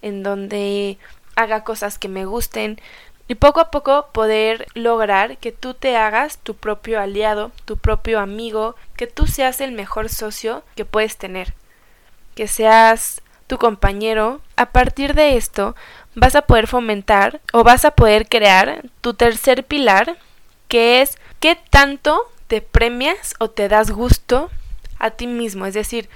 en 0.04 0.22
donde 0.22 1.00
haga 1.36 1.64
cosas 1.64 1.98
que 1.98 2.10
me 2.10 2.26
gusten 2.26 2.80
y 3.28 3.34
poco 3.34 3.60
a 3.60 3.72
poco 3.72 4.10
poder 4.12 4.68
lograr 4.76 5.40
que 5.40 5.52
tú 5.52 5.74
te 5.74 5.98
hagas 5.98 6.38
tu 6.38 6.56
propio 6.56 7.02
aliado, 7.02 7.52
tu 7.66 7.78
propio 7.78 8.20
amigo, 8.20 8.76
que 8.96 9.08
tú 9.08 9.26
seas 9.26 9.62
el 9.62 9.72
mejor 9.72 10.10
socio 10.10 10.64
que 10.76 10.86
puedes 10.86 11.18
tener, 11.18 11.56
que 12.36 12.48
seas 12.48 13.24
tu 13.48 13.58
compañero. 13.58 14.42
A 14.58 14.68
partir 14.68 15.16
de 15.16 15.38
esto 15.38 15.76
vas 16.16 16.36
a 16.36 16.44
poder 16.44 16.68
fomentar 16.68 17.42
o 17.54 17.64
vas 17.64 17.86
a 17.86 17.92
poder 17.92 18.28
crear 18.28 18.84
tu 19.02 19.14
tercer 19.14 19.64
pilar, 19.64 20.18
que 20.68 21.02
es 21.02 21.18
qué 21.40 21.58
tanto 21.70 22.22
te 22.48 22.62
premias 22.62 23.36
o 23.40 23.50
te 23.50 23.68
das 23.68 23.92
gusto 23.92 24.50
a 25.00 25.12
ti 25.12 25.28
mismo, 25.28 25.66
es 25.66 25.74
decir, 25.74 26.10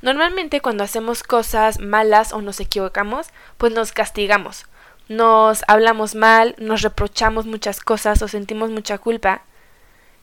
Normalmente 0.00 0.60
cuando 0.60 0.82
hacemos 0.82 1.22
cosas 1.22 1.78
malas 1.78 2.32
o 2.32 2.42
nos 2.42 2.58
equivocamos, 2.58 3.28
pues 3.56 3.72
nos 3.72 3.92
castigamos 3.92 4.66
nos 5.08 5.62
hablamos 5.68 6.14
mal, 6.14 6.54
nos 6.58 6.82
reprochamos 6.82 7.46
muchas 7.46 7.80
cosas 7.80 8.22
o 8.22 8.28
sentimos 8.28 8.70
mucha 8.70 8.98
culpa. 8.98 9.42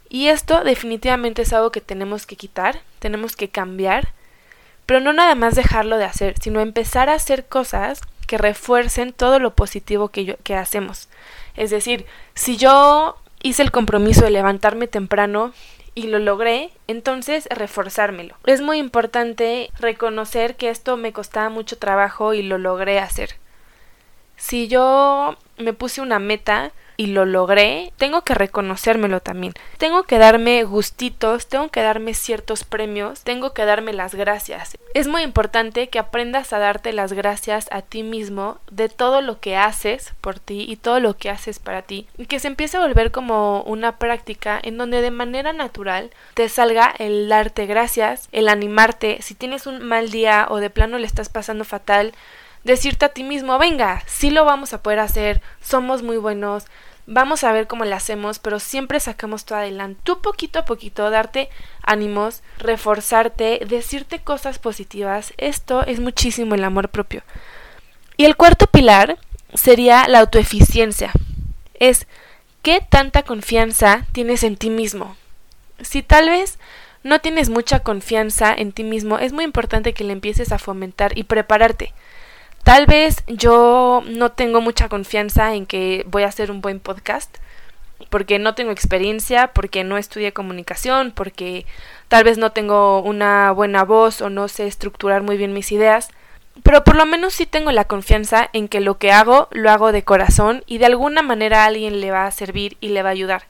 Y 0.10 0.28
esto 0.28 0.64
definitivamente 0.64 1.44
es 1.44 1.54
algo 1.54 1.72
que 1.72 1.82
tenemos 1.82 2.26
que 2.26 2.36
quitar, 2.36 2.80
tenemos 3.00 3.36
que 3.36 3.50
cambiar, 3.50 4.10
pero 4.86 5.00
no 5.00 5.14
nada 5.14 5.36
más 5.36 5.56
dejarlo 5.56 5.98
de 5.98 6.06
hacer, 6.06 6.36
sino 6.42 6.62
empezar 6.62 7.10
a 7.10 7.14
hacer 7.14 7.46
cosas 7.46 8.02
que 8.30 8.38
refuercen 8.38 9.12
todo 9.12 9.40
lo 9.40 9.56
positivo 9.56 10.10
que, 10.10 10.38
que 10.44 10.54
hacemos. 10.54 11.10
Es 11.56 11.72
decir, 11.72 12.06
si 12.36 12.58
yo 12.58 13.18
hice 13.42 13.64
el 13.64 13.72
compromiso 13.72 14.22
de 14.22 14.30
levantarme 14.30 14.86
temprano 14.86 15.52
y 15.96 16.04
lo 16.04 16.20
logré, 16.20 16.70
entonces 16.88 17.48
reforzármelo. 17.50 18.36
Es 18.46 18.62
muy 18.62 18.78
importante 18.78 19.72
reconocer 19.80 20.58
que 20.58 20.70
esto 20.70 20.96
me 20.96 21.12
costaba 21.12 21.50
mucho 21.50 21.80
trabajo 21.80 22.36
y 22.36 22.44
lo 22.44 22.60
logré 22.60 23.00
hacer. 23.00 23.32
Si 24.40 24.68
yo 24.68 25.38
me 25.58 25.74
puse 25.74 26.02
una 26.02 26.18
meta 26.18 26.72
y 27.00 27.08
lo 27.08 27.26
logré, 27.26 27.94
tengo 27.96 28.24
que 28.26 28.34
reconocérmelo 28.34 29.22
también. 29.22 29.54
Tengo 29.78 30.04
que 30.04 30.18
darme 30.18 30.64
gustitos, 30.66 31.48
tengo 31.48 31.70
que 31.70 31.82
darme 31.82 32.14
ciertos 32.14 32.66
premios, 32.66 33.22
tengo 33.22 33.54
que 33.54 33.64
darme 33.64 33.94
las 33.94 34.16
gracias. 34.16 34.78
Es 34.94 35.08
muy 35.08 35.22
importante 35.22 35.88
que 35.88 35.98
aprendas 35.98 36.52
a 36.52 36.60
darte 36.60 36.92
las 36.92 37.14
gracias 37.14 37.70
a 37.72 37.82
ti 37.84 38.04
mismo 38.04 38.58
de 38.70 38.90
todo 38.90 39.22
lo 39.22 39.40
que 39.40 39.56
haces 39.56 40.14
por 40.20 40.40
ti 40.40 40.66
y 40.68 40.76
todo 40.76 41.00
lo 41.00 41.16
que 41.16 41.30
haces 41.30 41.60
para 41.60 41.84
ti. 41.84 42.08
Y 42.18 42.26
que 42.26 42.40
se 42.40 42.48
empiece 42.48 42.76
a 42.76 42.82
volver 42.82 43.12
como 43.12 43.62
una 43.62 43.98
práctica 43.98 44.60
en 44.62 44.78
donde 44.78 45.02
de 45.02 45.12
manera 45.12 45.54
natural 45.54 46.12
te 46.34 46.50
salga 46.50 46.94
el 46.98 47.30
darte 47.30 47.66
gracias, 47.66 48.28
el 48.34 48.50
animarte. 48.50 49.22
Si 49.22 49.36
tienes 49.36 49.68
un 49.68 49.84
mal 49.84 50.12
día 50.12 50.48
o 50.50 50.58
de 50.58 50.70
plano 50.70 50.98
le 50.98 51.08
estás 51.08 51.30
pasando 51.30 51.64
fatal, 51.64 52.14
decirte 52.64 53.06
a 53.06 53.10
ti 53.10 53.24
mismo, 53.24 53.58
venga, 53.58 54.04
sí 54.06 54.30
lo 54.30 54.46
vamos 54.46 54.74
a 54.74 54.82
poder 54.84 55.00
hacer, 55.00 55.42
somos 55.62 56.04
muy 56.04 56.18
buenos, 56.18 56.66
vamos 57.10 57.44
a 57.44 57.52
ver 57.52 57.68
cómo 57.68 57.86
lo 57.86 57.96
hacemos, 57.96 58.40
pero 58.40 58.60
siempre 58.60 59.00
sacamos 59.00 59.44
todo 59.44 59.58
adelante. 59.58 60.00
Tú 60.04 60.22
poquito 60.22 60.60
a 60.60 60.66
poquito 60.66 61.10
darte 61.10 61.50
ánimos, 61.82 62.44
reforzarte, 62.60 63.62
decirte 63.68 64.20
cosas 64.20 64.60
positivas. 64.60 65.34
Esto 65.38 65.86
es 65.86 66.00
muchísimo 66.00 66.56
el 66.56 66.64
amor 66.64 66.90
propio. 66.90 67.24
Y 68.16 68.26
el 68.26 68.36
cuarto 68.36 68.68
pilar 68.68 69.18
sería 69.54 70.08
la 70.08 70.20
autoeficiencia. 70.20 71.12
Es 71.74 72.06
qué 72.62 72.86
tanta 72.88 73.24
confianza 73.24 74.06
tienes 74.12 74.44
en 74.44 74.56
ti 74.56 74.70
mismo. 74.70 75.16
Si 75.82 76.04
tal 76.04 76.30
vez 76.30 76.60
no 77.04 77.20
tienes 77.20 77.50
mucha 77.50 77.80
confianza 77.80 78.54
en 78.54 78.72
ti 78.72 78.84
mismo, 78.84 79.18
es 79.18 79.34
muy 79.34 79.46
importante 79.46 79.94
que 79.94 80.04
le 80.04 80.14
empieces 80.14 80.52
a 80.52 80.60
fomentar 80.60 81.18
y 81.18 81.24
prepararte. 81.24 81.94
Tal 82.64 82.86
vez 82.86 83.24
yo 83.28 84.04
no 84.06 84.32
tengo 84.32 84.62
mucha 84.62 84.90
confianza 84.90 85.56
en 85.56 85.66
que 85.66 86.06
voy 86.08 86.24
a 86.24 86.28
hacer 86.28 86.52
un 86.52 86.62
buen 86.62 86.80
podcast, 86.80 87.38
porque 88.10 88.40
no 88.40 88.56
tengo 88.56 88.72
experiencia, 88.72 89.48
porque 89.54 89.84
no 89.84 89.98
estudié 89.98 90.34
comunicación, 90.34 91.12
porque 91.12 91.66
tal 92.08 92.24
vez 92.24 92.38
no 92.38 92.52
tengo 92.52 93.02
una 93.02 93.52
buena 93.52 93.84
voz 93.84 94.22
o 94.22 94.30
no 94.30 94.48
sé 94.48 94.68
estructurar 94.68 95.22
muy 95.22 95.38
bien 95.38 95.54
mis 95.54 95.72
ideas, 95.72 96.10
pero 96.64 96.84
por 96.84 96.96
lo 96.96 97.06
menos 97.06 97.34
sí 97.34 97.46
tengo 97.46 97.72
la 97.72 97.86
confianza 97.86 98.50
en 98.54 98.68
que 98.68 98.82
lo 98.82 98.98
que 98.98 99.12
hago 99.12 99.48
lo 99.52 99.70
hago 99.72 99.92
de 99.92 100.04
corazón 100.04 100.64
y 100.66 100.78
de 100.78 100.86
alguna 100.88 101.22
manera 101.22 101.66
alguien 101.66 102.02
le 102.02 102.12
va 102.12 102.26
a 102.26 102.32
servir 102.32 102.78
y 102.82 102.90
le 102.90 103.04
va 103.04 103.10
a 103.10 103.14
ayudar. 103.14 103.44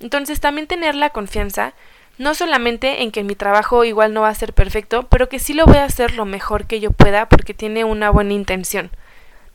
Entonces 0.00 0.40
también 0.40 0.66
tener 0.66 0.94
la 0.94 1.10
confianza 1.10 1.74
no 2.18 2.34
solamente 2.34 3.02
en 3.02 3.12
que 3.12 3.24
mi 3.24 3.34
trabajo 3.34 3.84
igual 3.84 4.14
no 4.14 4.22
va 4.22 4.28
a 4.28 4.34
ser 4.34 4.52
perfecto, 4.52 5.06
pero 5.08 5.28
que 5.28 5.38
sí 5.38 5.52
lo 5.52 5.66
voy 5.66 5.76
a 5.76 5.84
hacer 5.84 6.14
lo 6.14 6.24
mejor 6.24 6.66
que 6.66 6.80
yo 6.80 6.90
pueda 6.90 7.28
porque 7.28 7.54
tiene 7.54 7.84
una 7.84 8.10
buena 8.10 8.32
intención. 8.32 8.90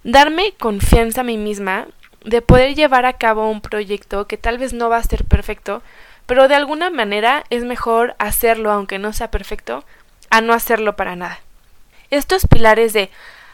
Darme 0.03 0.53
confianza 0.59 1.21
a 1.21 1.23
mí 1.23 1.37
misma 1.37 1.87
de 2.23 2.41
poder 2.41 2.75
llevar 2.75 3.05
a 3.05 3.13
cabo 3.13 3.49
un 3.49 3.61
proyecto 3.61 4.27
que 4.27 4.37
tal 4.37 4.59
vez 4.59 4.73
no 4.73 4.89
va 4.89 4.97
a 4.97 5.03
ser 5.03 5.25
perfecto, 5.25 5.81
pero 6.27 6.47
de 6.47 6.55
alguna 6.55 6.91
manera 6.91 7.45
es 7.49 7.63
mejor 7.63 8.15
hacerlo 8.19 8.71
aunque 8.71 8.99
no 8.99 9.11
sea 9.11 9.31
perfecto, 9.31 9.83
a 10.29 10.41
no 10.41 10.53
hacerlo 10.53 10.95
para 10.95 11.15
nada. 11.15 11.39
Estos 12.11 12.45
pilares 12.45 12.93
de 12.93 13.09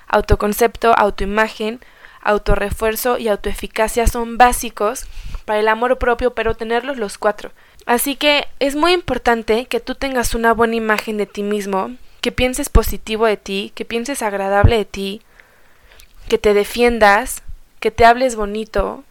autoconcepto, 0.08 0.94
autoimagen, 0.98 1.80
autorrefuerzo 2.22 3.18
y 3.18 3.30
autoeficacia 3.30 4.06
son 4.08 4.38
básicos 4.38 5.06
para 5.46 5.60
el 5.60 5.70
amor 5.70 5.98
propio, 5.98 6.34
pero 6.34 6.56
tenerlos 6.56 6.98
los 6.98 7.18
cuatro 7.18 7.52
Así 7.88 8.18
que 8.18 8.50
es 8.60 8.76
muy 8.76 8.92
importante 8.92 9.66
que 9.66 9.80
tú 9.80 9.96
tengas 9.96 10.36
una 10.36 10.54
buena 10.54 10.76
imagen 10.76 11.16
de 11.16 11.26
ti 11.26 11.42
mismo, 11.42 11.96
que 12.20 12.34
pienses 12.34 12.68
positivo 12.68 13.26
de 13.26 13.38
ti, 13.38 13.72
que 13.76 13.86
pienses 13.86 14.22
agradable 14.22 14.76
de 14.76 14.84
ti, 14.84 15.22
que 16.28 16.38
te 16.38 16.54
defiendas, 16.54 17.44
que 17.80 17.90
te 17.90 18.04
hables 18.04 18.36
bonito. 18.36 19.06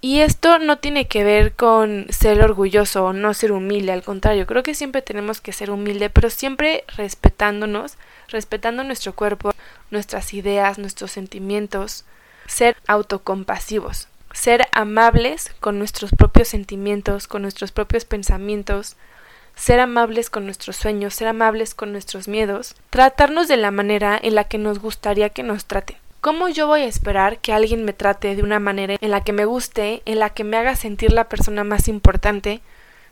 Y 0.00 0.20
esto 0.20 0.60
no 0.60 0.78
tiene 0.78 1.08
que 1.08 1.24
ver 1.24 1.54
con 1.54 2.06
ser 2.08 2.40
orgulloso 2.40 3.06
o 3.06 3.12
no 3.12 3.34
ser 3.34 3.50
humilde, 3.50 3.90
al 3.90 4.04
contrario, 4.04 4.46
creo 4.46 4.62
que 4.62 4.74
siempre 4.74 5.02
tenemos 5.02 5.40
que 5.40 5.52
ser 5.52 5.72
humilde, 5.72 6.08
pero 6.08 6.30
siempre 6.30 6.84
respetándonos, 6.96 7.96
respetando 8.28 8.84
nuestro 8.84 9.16
cuerpo, 9.16 9.50
nuestras 9.90 10.32
ideas, 10.34 10.78
nuestros 10.78 11.10
sentimientos, 11.10 12.04
ser 12.46 12.76
autocompasivos 12.86 14.06
ser 14.34 14.66
amables 14.72 15.52
con 15.60 15.78
nuestros 15.78 16.10
propios 16.10 16.48
sentimientos, 16.48 17.28
con 17.28 17.42
nuestros 17.42 17.72
propios 17.72 18.04
pensamientos, 18.04 18.96
ser 19.54 19.78
amables 19.78 20.28
con 20.28 20.44
nuestros 20.44 20.76
sueños, 20.76 21.14
ser 21.14 21.28
amables 21.28 21.74
con 21.74 21.92
nuestros 21.92 22.26
miedos, 22.26 22.74
tratarnos 22.90 23.46
de 23.46 23.56
la 23.56 23.70
manera 23.70 24.18
en 24.20 24.34
la 24.34 24.44
que 24.44 24.58
nos 24.58 24.80
gustaría 24.80 25.30
que 25.30 25.44
nos 25.44 25.64
traten. 25.66 25.96
¿Cómo 26.20 26.48
yo 26.48 26.66
voy 26.66 26.80
a 26.80 26.86
esperar 26.86 27.38
que 27.38 27.52
alguien 27.52 27.84
me 27.84 27.92
trate 27.92 28.34
de 28.34 28.42
una 28.42 28.58
manera 28.58 28.96
en 29.00 29.10
la 29.10 29.22
que 29.22 29.32
me 29.32 29.44
guste, 29.44 30.02
en 30.04 30.18
la 30.18 30.30
que 30.30 30.42
me 30.42 30.56
haga 30.56 30.74
sentir 30.74 31.12
la 31.12 31.28
persona 31.28 31.62
más 31.62 31.86
importante, 31.86 32.60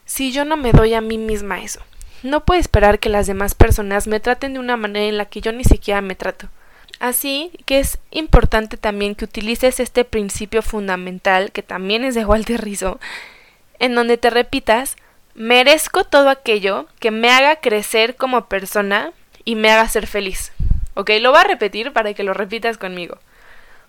si 0.04 0.32
yo 0.32 0.44
no 0.44 0.56
me 0.56 0.72
doy 0.72 0.94
a 0.94 1.00
mí 1.00 1.18
misma 1.18 1.62
eso? 1.62 1.80
No 2.24 2.44
puedo 2.44 2.60
esperar 2.60 2.98
que 2.98 3.10
las 3.10 3.26
demás 3.28 3.54
personas 3.54 4.08
me 4.08 4.18
traten 4.18 4.54
de 4.54 4.60
una 4.60 4.76
manera 4.76 5.06
en 5.06 5.18
la 5.18 5.26
que 5.26 5.40
yo 5.40 5.52
ni 5.52 5.62
siquiera 5.62 6.00
me 6.00 6.16
trato. 6.16 6.48
Así 7.02 7.50
que 7.66 7.80
es 7.80 7.98
importante 8.12 8.76
también 8.76 9.16
que 9.16 9.24
utilices 9.24 9.80
este 9.80 10.04
principio 10.04 10.62
fundamental, 10.62 11.50
que 11.50 11.64
también 11.64 12.04
es 12.04 12.14
de 12.14 12.24
Walter 12.24 12.62
Rizzo, 12.62 13.00
en 13.80 13.96
donde 13.96 14.18
te 14.18 14.30
repitas, 14.30 14.94
merezco 15.34 16.04
todo 16.04 16.30
aquello 16.30 16.86
que 17.00 17.10
me 17.10 17.28
haga 17.28 17.56
crecer 17.56 18.14
como 18.14 18.44
persona 18.44 19.12
y 19.44 19.56
me 19.56 19.72
haga 19.72 19.88
ser 19.88 20.06
feliz. 20.06 20.52
¿Ok? 20.94 21.10
Lo 21.20 21.32
voy 21.32 21.40
a 21.40 21.48
repetir 21.48 21.92
para 21.92 22.14
que 22.14 22.22
lo 22.22 22.34
repitas 22.34 22.78
conmigo. 22.78 23.18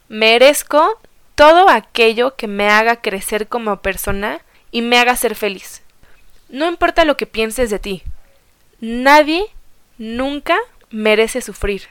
Merezco 0.10 1.00
todo 1.36 1.70
aquello 1.70 2.36
que 2.36 2.48
me 2.48 2.67
haga 2.67 2.96
crecer 2.96 3.48
como 3.48 3.77
persona 3.84 4.41
y 4.72 4.82
me 4.82 4.98
haga 4.98 5.15
ser 5.15 5.36
feliz. 5.36 5.84
No 6.50 6.67
importa 6.67 7.05
lo 7.05 7.15
que 7.15 7.27
pienses 7.27 7.70
de 7.70 7.77
ti. 7.77 8.01
Nadie 8.79 9.46
nunca 10.00 10.58
merece 10.89 11.41
sufrir. 11.41 11.89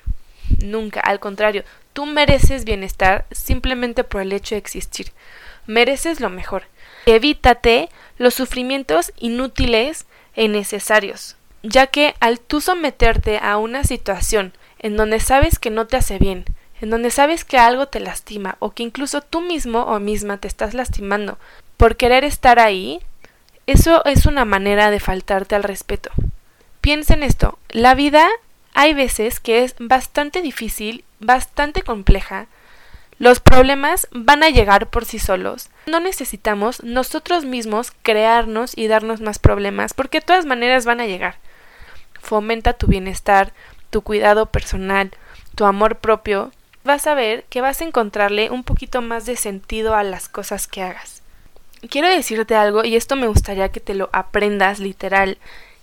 Nunca, 0.58 1.00
al 1.00 1.20
contrario, 1.20 1.64
tú 1.92 2.06
mereces 2.06 2.64
bienestar 2.64 3.26
simplemente 3.30 4.04
por 4.04 4.22
el 4.22 4.32
hecho 4.32 4.54
de 4.54 4.60
existir. 4.60 5.12
Mereces 5.66 6.20
lo 6.20 6.30
mejor. 6.30 6.64
Evítate 7.06 7.88
los 8.18 8.34
sufrimientos 8.34 9.12
inútiles 9.18 10.06
e 10.34 10.44
innecesarios, 10.44 11.36
ya 11.62 11.86
que 11.86 12.14
al 12.20 12.40
tú 12.40 12.60
someterte 12.60 13.38
a 13.38 13.56
una 13.56 13.84
situación 13.84 14.52
en 14.78 14.96
donde 14.96 15.20
sabes 15.20 15.58
que 15.58 15.70
no 15.70 15.86
te 15.86 15.96
hace 15.96 16.18
bien, 16.18 16.44
en 16.80 16.90
donde 16.90 17.10
sabes 17.10 17.44
que 17.44 17.58
algo 17.58 17.86
te 17.86 18.00
lastima 18.00 18.56
o 18.58 18.70
que 18.70 18.82
incluso 18.82 19.20
tú 19.20 19.40
mismo 19.40 19.82
o 19.82 20.00
misma 20.00 20.38
te 20.38 20.48
estás 20.48 20.74
lastimando 20.74 21.38
por 21.76 21.96
querer 21.96 22.24
estar 22.24 22.58
ahí, 22.58 23.00
eso 23.66 24.04
es 24.04 24.26
una 24.26 24.44
manera 24.44 24.90
de 24.90 25.00
faltarte 25.00 25.54
al 25.54 25.62
respeto. 25.62 26.10
Piensa 26.80 27.14
en 27.14 27.22
esto, 27.22 27.58
la 27.70 27.94
vida 27.94 28.28
hay 28.74 28.94
veces 28.94 29.40
que 29.40 29.64
es 29.64 29.74
bastante 29.78 30.42
difícil, 30.42 31.04
bastante 31.20 31.82
compleja. 31.82 32.46
Los 33.18 33.40
problemas 33.40 34.08
van 34.10 34.42
a 34.42 34.50
llegar 34.50 34.88
por 34.88 35.04
sí 35.04 35.18
solos. 35.18 35.68
No 35.86 36.00
necesitamos 36.00 36.82
nosotros 36.82 37.44
mismos 37.44 37.92
crearnos 38.02 38.76
y 38.76 38.88
darnos 38.88 39.20
más 39.20 39.38
problemas, 39.38 39.94
porque 39.94 40.20
de 40.20 40.26
todas 40.26 40.46
maneras 40.46 40.84
van 40.84 41.00
a 41.00 41.06
llegar. 41.06 41.36
Fomenta 42.20 42.72
tu 42.72 42.86
bienestar, 42.86 43.52
tu 43.90 44.02
cuidado 44.02 44.46
personal, 44.46 45.10
tu 45.54 45.64
amor 45.64 45.98
propio, 45.98 46.50
vas 46.84 47.06
a 47.06 47.14
ver 47.14 47.44
que 47.44 47.60
vas 47.60 47.80
a 47.80 47.84
encontrarle 47.84 48.50
un 48.50 48.64
poquito 48.64 49.02
más 49.02 49.26
de 49.26 49.36
sentido 49.36 49.94
a 49.94 50.02
las 50.02 50.28
cosas 50.28 50.66
que 50.66 50.82
hagas. 50.82 51.22
Quiero 51.90 52.08
decirte 52.08 52.54
algo 52.54 52.84
y 52.84 52.96
esto 52.96 53.16
me 53.16 53.26
gustaría 53.26 53.70
que 53.70 53.80
te 53.80 53.94
lo 53.94 54.08
aprendas 54.12 54.78
literal, 54.78 55.38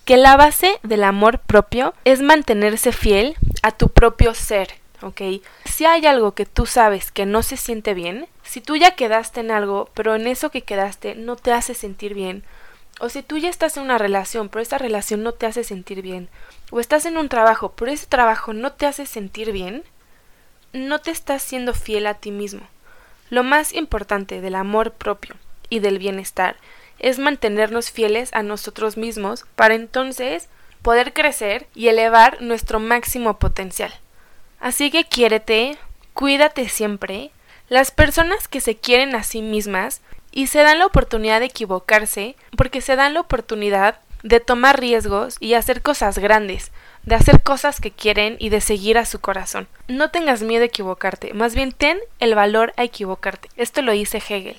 que 0.10 0.18
la 0.18 0.38
base 0.38 0.80
del 0.82 1.04
amor 1.04 1.38
propio 1.38 1.94
es 2.04 2.20
mantenerse 2.20 2.92
fiel 2.92 3.38
a 3.62 3.72
tu 3.72 3.89
propio 3.89 4.34
ser, 4.34 4.70
¿ok? 5.04 5.22
Si 5.66 5.86
hay 5.86 6.08
algo 6.08 6.34
que 6.34 6.48
tú 6.48 6.66
sabes 6.66 7.12
que 7.12 7.28
no 7.28 7.44
se 7.44 7.58
siente 7.58 7.94
bien, 7.94 8.25
si 8.42 8.60
tú 8.60 8.75
ya 8.75 8.96
quedaste 8.96 9.42
en 9.42 9.51
algo, 9.51 9.92
pero 9.94 10.16
en 10.16 10.25
eso 10.25 10.50
que 10.50 10.63
quedaste 10.63 11.13
no 11.13 11.36
te 11.36 11.51
hace 11.51 11.75
sentir 11.75 12.16
bien, 12.16 12.44
o 13.00 13.10
si 13.10 13.22
tú 13.22 13.38
ya 13.38 13.50
estás 13.50 13.78
en 13.78 13.84
una 13.84 14.00
relación, 14.00 14.50
pero 14.50 14.63
esa 14.63 14.80
relación 14.80 15.22
no 15.22 15.34
te 15.34 15.46
hace 15.46 15.63
sentir 15.63 16.01
bien, 16.01 16.28
o 16.72 16.80
estás 16.80 17.06
en 17.06 17.16
un 17.16 17.30
trabajo, 17.30 17.74
pero 17.75 17.92
ese 17.92 18.08
trabajo 18.08 18.51
no 18.51 18.72
te 18.72 18.88
hace 18.88 19.06
sentir 19.06 19.51
bien, 19.51 19.84
no 20.74 20.98
te 20.98 21.12
estás 21.12 21.44
siendo 21.44 21.75
fiel 21.75 22.08
a 22.08 22.16
ti 22.16 22.32
mismo. 22.32 22.62
Lo 23.30 23.44
más 23.44 23.74
importante 23.74 24.42
del 24.42 24.56
amor 24.56 24.92
propio 24.92 25.36
y 25.70 25.82
del 25.82 26.00
bienestar 26.00 26.56
es 27.00 27.20
mantenernos 27.20 27.91
fieles 27.91 28.29
a 28.34 28.44
nosotros 28.44 28.98
mismos 28.98 29.46
para 29.56 29.75
entonces 29.75 30.50
poder 30.82 31.13
crecer 31.13 31.68
y 31.75 31.88
elevar 31.88 32.41
nuestro 32.41 32.79
máximo 32.79 33.39
potencial. 33.39 33.94
Así 34.60 34.91
que 34.91 35.06
quiérete, 35.06 35.77
cuídate 36.13 36.70
siempre. 36.70 37.32
Las 37.68 37.91
personas 37.91 38.48
que 38.48 38.62
se 38.62 38.75
quieren 38.75 39.15
a 39.15 39.24
sí 39.24 39.41
mismas 39.41 40.01
y 40.32 40.48
se 40.48 40.60
dan 40.60 40.79
la 40.79 40.86
oportunidad 40.86 41.39
de 41.39 41.48
equivocarse 41.48 42.36
porque 42.58 42.82
se 42.82 42.96
dan 42.96 43.13
la 43.13 43.22
oportunidad 43.22 44.00
de 44.24 44.39
tomar 44.39 44.79
riesgos 44.79 45.38
y 45.39 45.53
hacer 45.53 45.82
cosas 45.82 46.18
grandes, 46.18 46.72
de 47.03 47.15
hacer 47.15 47.41
cosas 47.41 47.79
que 47.79 47.91
quieren 47.91 48.36
y 48.39 48.50
de 48.50 48.62
seguir 48.62 48.98
a 48.98 49.06
su 49.06 49.20
corazón. 49.20 49.68
No 49.88 50.12
tengas 50.12 50.41
miedo 50.41 50.63
a 50.63 50.68
equivocarte, 50.68 51.34
más 51.34 51.56
bien 51.56 51.72
ten 51.72 52.00
el 52.20 52.36
valor 52.36 52.74
a 52.75 52.84
equivocarte. 52.84 53.50
Esto 53.56 53.82
lo 53.82 53.94
dice 53.94 54.18
Hegel. 54.18 54.58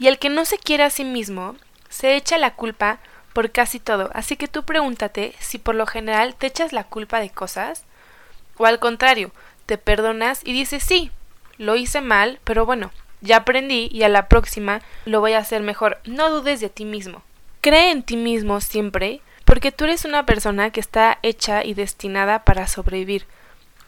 Y 0.00 0.08
el 0.08 0.18
que 0.18 0.30
no 0.30 0.44
se 0.44 0.58
quiere 0.58 0.82
a 0.82 0.90
sí 0.90 1.04
mismo, 1.04 1.54
se 1.88 2.16
echa 2.16 2.38
la 2.38 2.54
culpa 2.54 2.98
por 3.32 3.52
casi 3.52 3.78
todo, 3.78 4.10
así 4.14 4.36
que 4.36 4.48
tú 4.48 4.64
pregúntate 4.64 5.34
si 5.38 5.58
por 5.58 5.76
lo 5.76 5.86
general 5.86 6.34
te 6.34 6.48
echas 6.48 6.72
la 6.72 6.84
culpa 6.84 7.20
de 7.20 7.30
cosas, 7.30 7.84
o 8.56 8.66
al 8.66 8.78
contrario, 8.78 9.30
te 9.66 9.78
perdonas 9.78 10.40
y 10.42 10.52
dices 10.52 10.82
sí, 10.82 11.10
lo 11.58 11.76
hice 11.76 12.00
mal, 12.00 12.40
pero 12.44 12.64
bueno, 12.64 12.90
ya 13.20 13.36
aprendí 13.36 13.90
y 13.92 14.02
a 14.02 14.08
la 14.08 14.26
próxima 14.26 14.80
lo 15.04 15.20
voy 15.20 15.34
a 15.34 15.38
hacer 15.38 15.62
mejor. 15.62 16.00
No 16.04 16.30
dudes 16.30 16.60
de 16.60 16.70
ti 16.70 16.86
mismo. 16.86 17.22
Cree 17.60 17.90
en 17.90 18.02
ti 18.02 18.16
mismo 18.16 18.62
siempre, 18.62 19.20
porque 19.44 19.70
tú 19.70 19.84
eres 19.84 20.06
una 20.06 20.24
persona 20.24 20.70
que 20.70 20.80
está 20.80 21.18
hecha 21.22 21.62
y 21.62 21.74
destinada 21.74 22.44
para 22.44 22.66
sobrevivir. 22.66 23.26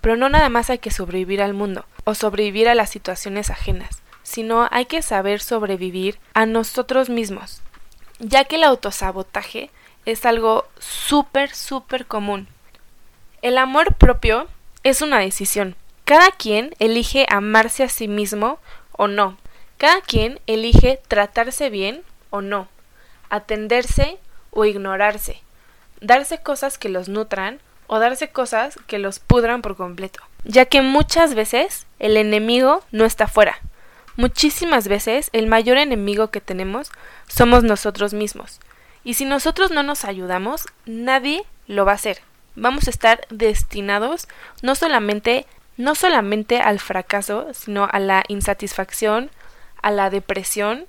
Pero 0.02 0.16
no 0.16 0.28
nada 0.28 0.50
más 0.50 0.69
hay 0.69 0.78
que 0.78 0.90
sobrevivir 0.90 1.40
al 1.40 1.54
mundo 1.54 1.87
o 2.04 2.14
sobrevivir 2.14 2.69
a 2.69 2.75
las 2.75 2.90
situaciones 2.90 3.49
ajenas, 3.49 4.01
sino 4.23 4.69
hay 4.71 4.87
que 4.87 5.02
saber 5.02 5.41
sobrevivir 5.41 6.19
a 6.35 6.47
nosotros 6.47 7.09
mismos, 7.09 7.62
ya 8.19 8.45
que 8.45 8.57
el 8.57 8.64
autosabotaje 8.64 9.71
es 10.07 10.26
algo 10.26 10.67
súper, 10.79 11.55
súper 11.55 12.07
común. 12.07 12.49
El 13.41 13.59
amor 13.59 13.95
propio 13.95 14.49
es 14.85 15.02
una 15.02 15.19
decisión. 15.19 15.76
Cada 16.05 16.31
quien 16.31 16.75
elige 16.79 17.26
amarse 17.29 17.85
a 17.85 17.88
sí 17.88 18.09
mismo 18.09 18.59
o 18.93 19.09
no. 19.09 19.38
Cada 19.79 20.00
quien 20.00 20.41
elige 20.47 21.00
tratarse 21.09 21.71
bien 21.71 22.02
o 22.31 22.41
no, 22.41 22.69
atenderse 23.31 24.19
o 24.50 24.64
ignorarse, 24.64 25.43
darse 26.00 26.38
cosas 26.38 26.79
que 26.79 26.88
los 26.88 27.09
nutran 27.09 27.61
o 27.88 27.99
darse 27.99 28.31
cosas 28.31 28.79
que 28.87 28.99
los 28.99 29.19
pudran 29.19 29.61
por 29.61 29.76
completo, 29.76 30.23
ya 30.45 30.67
que 30.67 30.83
muchas 30.83 31.35
veces 31.35 31.87
el 31.99 32.17
enemigo 32.17 32.83
no 32.93 33.05
está 33.05 33.26
fuera. 33.26 33.59
Muchísimas 34.16 34.88
veces 34.88 35.31
el 35.33 35.47
mayor 35.47 35.78
enemigo 35.78 36.31
que 36.31 36.40
tenemos 36.40 36.90
somos 37.28 37.64
nosotros 37.64 38.12
mismos. 38.12 38.61
Y 39.04 39.14
si 39.14 39.25
nosotros 39.25 39.71
no 39.71 39.83
nos 39.83 40.04
ayudamos, 40.04 40.66
nadie 40.87 41.45
lo 41.66 41.85
va 41.85 41.92
a 41.92 41.97
hacer. 41.97 42.21
Vamos 42.54 42.87
a 42.87 42.90
estar 42.90 43.26
destinados 43.31 44.28
no 44.63 44.75
solamente 44.75 45.47
no 45.78 45.95
solamente 45.95 46.60
al 46.60 46.78
fracaso, 46.78 47.49
sino 47.54 47.89
a 47.91 47.99
la 47.99 48.25
insatisfacción, 48.28 49.30
a 49.80 49.91
la 49.91 50.10
depresión 50.10 50.84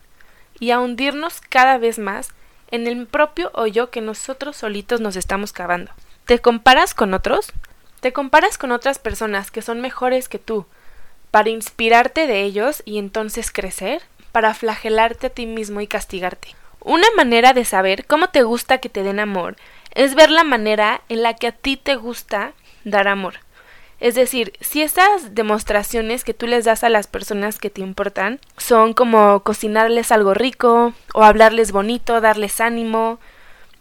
y 0.60 0.72
a 0.72 0.80
hundirnos 0.80 1.42
cada 1.42 1.78
vez 1.78 2.00
más 2.00 2.32
en 2.70 2.88
el 2.88 3.08
propio 3.08 3.50
hoyo 3.54 3.90
que 3.90 4.02
nosotros 4.02 4.58
solitos 4.58 5.00
nos 5.00 5.16
estamos 5.16 5.54
cavando. 5.54 5.92
¿Te 6.26 6.40
comparas 6.40 6.94
con 6.94 7.14
otros? 7.14 7.54
¿Te 8.02 8.12
comparas 8.12 8.58
con 8.58 8.72
otras 8.72 9.00
personas 9.00 9.52
que 9.52 9.62
son 9.62 9.80
mejores 9.80 10.28
que 10.28 10.40
tú 10.40 10.66
para 11.34 11.50
inspirarte 11.50 12.28
de 12.28 12.44
ellos 12.44 12.84
y 12.86 13.00
entonces 13.00 13.52
crecer? 13.52 14.04
¿Para 14.32 14.54
flagelarte 14.54 15.26
a 15.26 15.30
ti 15.32 15.48
mismo 15.48 15.82
y 15.82 15.88
castigarte? 15.88 16.50
Una 16.80 17.08
manera 17.18 17.54
de 17.54 17.66
saber 17.66 18.06
cómo 18.06 18.28
te 18.28 18.44
gusta 18.44 18.78
que 18.78 18.88
te 18.88 19.02
den 19.02 19.20
amor 19.20 19.56
es 19.96 20.14
ver 20.14 20.30
la 20.30 20.44
manera 20.44 21.02
en 21.10 21.24
la 21.24 21.34
que 21.34 21.48
a 21.48 21.52
ti 21.52 21.76
te 21.76 21.96
gusta 21.96 22.54
dar 22.84 23.08
amor. 23.08 23.40
Es 24.00 24.14
decir, 24.14 24.54
si 24.62 24.84
esas 24.84 25.34
demostraciones 25.34 26.24
que 26.24 26.36
tú 26.36 26.46
les 26.46 26.66
das 26.66 26.84
a 26.84 26.90
las 26.90 27.08
personas 27.08 27.58
que 27.58 27.72
te 27.72 27.82
importan 27.82 28.40
son 28.58 28.94
como 28.94 29.40
cocinarles 29.40 30.12
algo 30.12 30.36
rico, 30.36 30.94
o 31.16 31.24
hablarles 31.24 31.72
bonito, 31.72 32.22
darles 32.22 32.62
ánimo, 32.62 33.20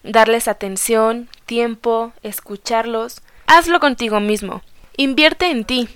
darles 0.04 0.48
atención, 0.48 1.28
tiempo, 1.44 2.14
escucharlos, 2.22 3.20
hazlo 3.46 3.78
contigo 3.78 4.20
mismo. 4.20 4.62
Invierte 4.96 5.50
en 5.50 5.66
ti. 5.66 5.90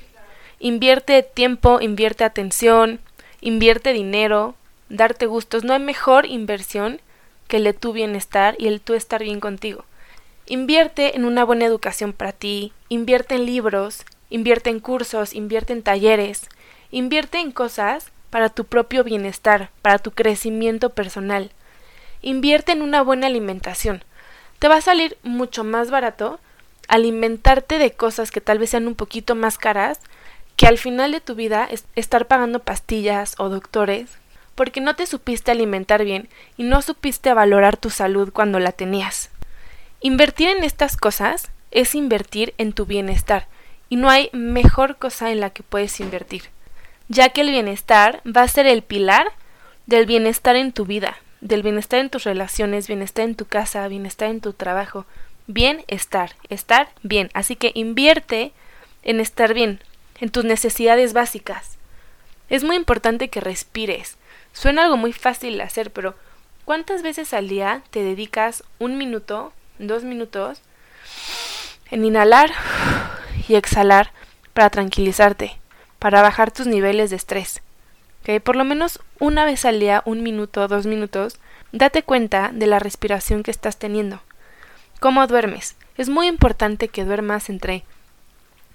Invierte 0.59 1.23
tiempo, 1.23 1.81
invierte 1.81 2.25
atención, 2.25 3.01
invierte 3.41 3.93
dinero, 3.93 4.55
darte 4.89 5.27
gustos. 5.27 5.65
No 5.65 5.73
hay 5.73 5.81
mejor 5.81 6.27
inversión 6.27 7.01
que 7.49 7.59
el 7.59 7.65
de 7.65 7.73
tu 7.73 7.93
bienestar 7.93 8.55
y 8.59 8.67
el 8.67 8.81
tú 8.81 8.95
estar 8.95 9.23
bien 9.23 9.41
contigo. 9.41 9.85
Invierte 10.47 11.17
en 11.17 11.25
una 11.25 11.45
buena 11.45 11.65
educación 11.65 12.13
para 12.13 12.33
ti, 12.33 12.73
invierte 12.89 13.35
en 13.35 13.47
libros, 13.47 14.05
Invierte 14.29 14.71
en 14.71 14.81
cursos, 14.81 15.35
invierte 15.35 15.73
en 15.73 15.83
talleres, 15.83 16.49
invierte 16.91 17.39
en 17.39 17.53
cosas 17.53 18.11
para 18.31 18.49
tu 18.49 18.65
propio 18.65 19.05
bienestar, 19.05 19.71
para 19.83 19.99
tu 19.99 20.11
crecimiento 20.11 20.91
personal. 20.91 21.53
Invierte 22.23 22.73
en 22.73 22.83
una 22.83 23.03
buena 23.03 23.29
alimentación. 23.29 24.03
Te 24.59 24.69
va 24.69 24.77
a 24.77 24.81
salir 24.81 25.17
mucho 25.23 25.63
más 25.63 25.91
barato 25.91 26.41
alimentarte 26.89 27.79
de 27.79 27.93
cosas 27.93 28.31
que 28.31 28.41
tal 28.41 28.59
vez 28.59 28.71
sean 28.71 28.89
un 28.89 28.95
poquito 28.95 29.35
más 29.35 29.59
caras 29.59 30.01
que 30.57 30.67
al 30.67 30.79
final 30.79 31.13
de 31.13 31.21
tu 31.21 31.35
vida 31.35 31.69
estar 31.95 32.27
pagando 32.27 32.61
pastillas 32.61 33.35
o 33.39 33.49
doctores 33.49 34.19
porque 34.55 34.81
no 34.81 34.97
te 34.97 35.07
supiste 35.07 35.51
alimentar 35.51 36.05
bien 36.05 36.29
y 36.57 36.65
no 36.65 36.83
supiste 36.83 37.33
valorar 37.35 37.77
tu 37.77 37.91
salud 37.91 38.33
cuando 38.33 38.59
la 38.59 38.73
tenías. 38.73 39.31
Invertir 40.01 40.49
en 40.49 40.65
estas 40.65 40.97
cosas 40.97 41.51
es 41.71 41.95
invertir 41.95 42.55
en 42.59 42.73
tu 42.73 42.87
bienestar, 42.87 43.47
y 43.89 43.97
no 43.97 44.09
hay 44.09 44.31
mejor 44.33 44.97
cosa 44.97 45.31
en 45.31 45.41
la 45.41 45.51
que 45.51 45.63
puedes 45.63 46.01
invertir, 46.01 46.45
ya 47.09 47.29
que 47.29 47.43
el 47.43 47.51
bienestar 47.51 48.21
va 48.27 48.43
a 48.43 48.49
ser 48.49 48.67
el 48.67 48.83
pilar 48.83 49.29
del 49.87 50.07
bienestar 50.07 50.57
en 50.57 50.73
tu 50.73 50.87
vida, 50.87 51.17
del 51.41 51.63
bienestar 51.63 52.01
en 52.01 52.11
tus 52.11 52.25
relaciones, 52.25 52.89
bienestar 52.89 53.25
en 53.25 53.37
tu 53.37 53.45
casa, 53.45 53.87
bienestar 53.89 54.31
en 54.31 54.41
tu 54.41 54.53
trabajo, 54.53 55.07
bienestar, 55.47 56.35
estar 56.49 56.89
bien. 57.03 57.31
Así 57.35 57.55
que 57.55 57.71
invierte 57.75 58.53
en 59.03 59.21
estar 59.21 59.55
bien, 59.55 59.81
en 60.21 60.31
tus 60.31 60.45
necesidades 60.45 61.13
básicas. 61.13 61.79
Es 62.49 62.65
muy 62.65 62.77
importante 62.77 63.29
que 63.29 63.41
respires. 63.41 64.17
Suena 64.53 64.85
algo 64.85 64.97
muy 64.97 65.13
fácil 65.13 65.57
de 65.57 65.65
hacer, 65.65 65.93
pero 65.93 66.15
¿cuántas 66.65 67.03
veces 67.03 67.35
al 67.35 67.49
día 67.49 67.83
te 67.91 68.03
dedicas 68.03 68.65
un 68.79 68.99
minuto, 68.99 69.53
dos 69.79 70.05
minutos 70.05 70.63
en 71.91 72.05
inhalar 72.05 72.51
y 73.49 73.55
exhalar 73.55 74.13
para 74.53 74.71
tranquilizarte, 74.71 75.59
para 75.99 76.23
bajar 76.23 76.51
tus 76.51 76.67
niveles 76.67 77.11
de 77.11 77.17
estrés. 77.17 77.63
¿Okay? 78.23 78.41
Por 78.41 78.57
lo 78.57 78.65
menos 78.65 79.01
una 79.19 79.45
vez 79.45 79.65
al 79.65 79.81
día, 79.81 80.03
un 80.05 80.23
minuto, 80.23 80.67
dos 80.69 80.87
minutos, 80.87 81.39
date 81.73 82.03
cuenta 82.03 82.51
de 82.53 82.67
la 82.67 82.79
respiración 82.79 83.43
que 83.43 83.51
estás 83.51 83.79
teniendo. 83.79 84.23
¿Cómo 85.01 85.27
duermes? 85.27 85.77
Es 85.97 86.09
muy 86.09 86.27
importante 86.27 86.89
que 86.89 87.05
duermas 87.05 87.51
entre 87.51 87.85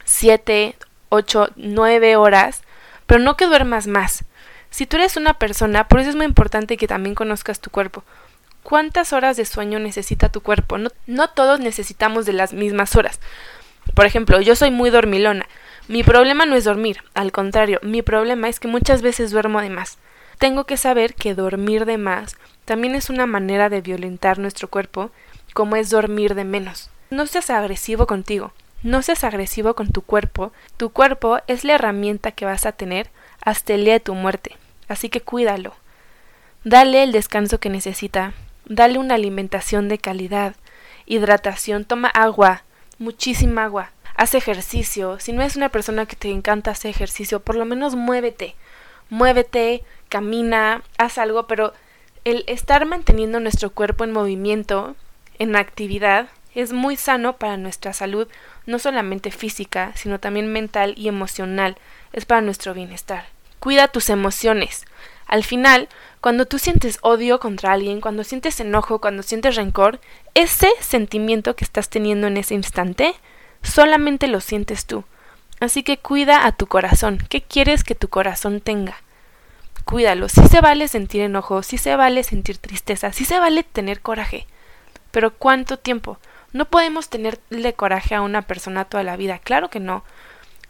7, 0.06 0.76
8, 1.14 1.50
9 1.58 2.16
horas, 2.16 2.64
pero 3.06 3.20
no 3.20 3.36
que 3.36 3.46
duermas 3.46 3.86
más. 3.88 4.24
Si 4.70 4.86
tú 4.86 4.96
eres 4.96 5.18
una 5.18 5.34
persona, 5.34 5.90
por 5.90 6.00
eso 6.00 6.10
es 6.10 6.16
muy 6.16 6.26
importante 6.26 6.78
que 6.78 6.88
también 6.88 7.14
conozcas 7.14 7.60
tu 7.60 7.70
cuerpo. 7.70 8.04
¿Cuántas 8.64 9.12
horas 9.12 9.36
de 9.36 9.44
sueño 9.46 9.80
necesita 9.80 10.30
tu 10.30 10.40
cuerpo? 10.42 10.78
No, 10.78 10.90
no 11.08 11.30
todos 11.30 11.60
necesitamos 11.60 12.26
de 12.26 12.34
las 12.34 12.54
mismas 12.54 12.96
horas. 12.96 13.20
Por 13.94 14.06
ejemplo, 14.06 14.40
yo 14.40 14.56
soy 14.56 14.72
muy 14.72 14.90
dormilona. 14.90 15.48
Mi 15.90 16.04
problema 16.04 16.46
no 16.46 16.56
es 16.56 16.64
dormir, 16.64 17.04
al 17.14 17.34
contrario, 17.34 17.80
mi 17.82 18.02
problema 18.02 18.48
es 18.48 18.62
que 18.62 18.70
muchas 18.70 19.02
veces 19.02 19.32
duermo 19.32 19.62
de 19.62 19.70
más. 19.70 19.98
Tengo 20.38 20.64
que 20.64 20.78
saber 20.78 21.16
que 21.16 21.36
dormir 21.36 21.86
de 21.86 21.98
más 21.98 22.38
también 22.64 22.96
es 22.96 23.10
una 23.10 23.26
manera 23.26 23.68
de 23.68 23.82
violentar 23.82 24.40
nuestro 24.40 24.70
cuerpo, 24.70 25.12
como 25.54 25.76
es 25.76 25.90
dormir 25.90 26.36
de 26.36 26.46
menos. 26.46 26.90
No 27.10 27.28
seas 27.28 27.50
agresivo 27.50 28.08
contigo, 28.08 28.54
No 28.84 29.02
seas 29.02 29.24
agresivo 29.24 29.76
con 29.76 29.92
tu 29.92 30.02
cuerpo. 30.02 30.52
Tu 30.78 30.90
cuerpo 30.90 31.40
es 31.48 31.64
la 31.64 31.74
herramienta 31.74 32.32
que 32.32 32.46
vas 32.46 32.66
a 32.66 32.72
tener 32.72 33.10
hasta 33.42 33.74
el 33.74 33.86
día 33.86 33.94
de 33.94 34.00
tu 34.00 34.16
muerte. 34.16 34.58
Así 34.88 35.10
que 35.10 35.22
cuídalo. 35.22 35.76
Dale 36.64 37.04
el 37.04 37.12
descanso 37.12 37.60
que 37.60 37.70
necesita. 37.70 38.34
Dale 38.66 38.98
una 38.98 39.16
alimentación 39.16 39.88
de 39.88 40.00
calidad. 40.00 40.56
Hidratación. 41.06 41.86
Toma 41.86 42.08
agua. 42.10 42.64
Muchísima 42.98 43.66
agua. 43.66 43.92
Haz 44.16 44.36
ejercicio. 44.36 45.20
Si 45.20 45.32
no 45.32 45.44
es 45.44 45.56
una 45.56 45.70
persona 45.70 46.06
que 46.06 46.16
te 46.16 46.30
encanta 46.30 46.72
hacer 46.72 46.90
ejercicio, 46.92 47.40
por 47.40 47.56
lo 47.56 47.66
menos 47.66 47.96
muévete. 47.96 48.56
Muévete, 49.10 49.84
camina, 50.10 50.84
haz 50.98 51.18
algo, 51.18 51.48
pero 51.48 51.74
el 52.24 52.44
estar 52.48 52.86
manteniendo 52.86 53.40
nuestro 53.40 53.72
cuerpo 53.72 54.04
en 54.04 54.12
movimiento, 54.12 54.96
en 55.40 55.56
actividad, 55.56 56.30
es 56.54 56.72
muy 56.74 56.96
sano 56.96 57.38
para 57.38 57.58
nuestra 57.58 57.94
salud, 57.94 58.28
no 58.66 58.80
solamente 58.80 59.32
física, 59.32 59.92
sino 59.96 60.20
también 60.20 60.52
mental 60.52 60.94
y 60.98 61.08
emocional, 61.08 61.78
es 62.14 62.26
para 62.26 62.42
nuestro 62.42 62.74
bienestar. 62.74 63.26
Cuida 63.60 63.88
tus 63.88 64.10
emociones. 64.10 64.86
Al 65.28 65.44
final, 65.44 65.88
cuando 66.20 66.46
tú 66.46 66.60
sientes 66.60 67.00
odio 67.02 67.40
contra 67.40 67.72
alguien, 67.72 68.02
cuando 68.02 68.24
sientes 68.24 68.60
enojo, 68.60 69.00
cuando 69.00 69.24
sientes 69.24 69.56
rencor, 69.56 70.00
ese 70.34 70.70
sentimiento 70.80 71.56
que 71.56 71.64
estás 71.64 71.90
teniendo 71.90 72.28
en 72.28 72.38
ese 72.38 72.54
instante, 72.54 73.14
solamente 73.64 74.28
lo 74.28 74.42
sientes 74.42 74.86
tú. 74.86 75.04
Así 75.60 75.84
que 75.84 75.98
cuida 75.98 76.46
a 76.46 76.52
tu 76.52 76.68
corazón. 76.68 77.20
¿Qué 77.30 77.42
quieres 77.42 77.84
que 77.84 77.96
tu 77.96 78.10
corazón 78.10 78.62
tenga? 78.62 78.98
Cuídalo. 79.86 80.28
Sí 80.28 80.42
se 80.50 80.60
vale 80.60 80.88
sentir 80.88 81.22
enojo, 81.22 81.64
sí 81.64 81.78
se 81.78 81.96
vale 81.96 82.24
sentir 82.24 82.58
tristeza, 82.58 83.14
sí 83.14 83.26
se 83.26 83.40
vale 83.40 83.64
tener 83.64 84.02
coraje. 84.02 84.48
Pero 85.12 85.34
¿cuánto 85.36 85.78
tiempo? 85.78 86.18
No 86.54 86.66
podemos 86.66 87.10
tenerle 87.10 87.74
coraje 87.74 88.16
a 88.16 88.22
una 88.22 88.42
persona 88.42 88.86
toda 88.86 89.04
la 89.04 89.16
vida, 89.16 89.40
claro 89.40 89.70
que 89.70 89.80
no. 89.80 90.04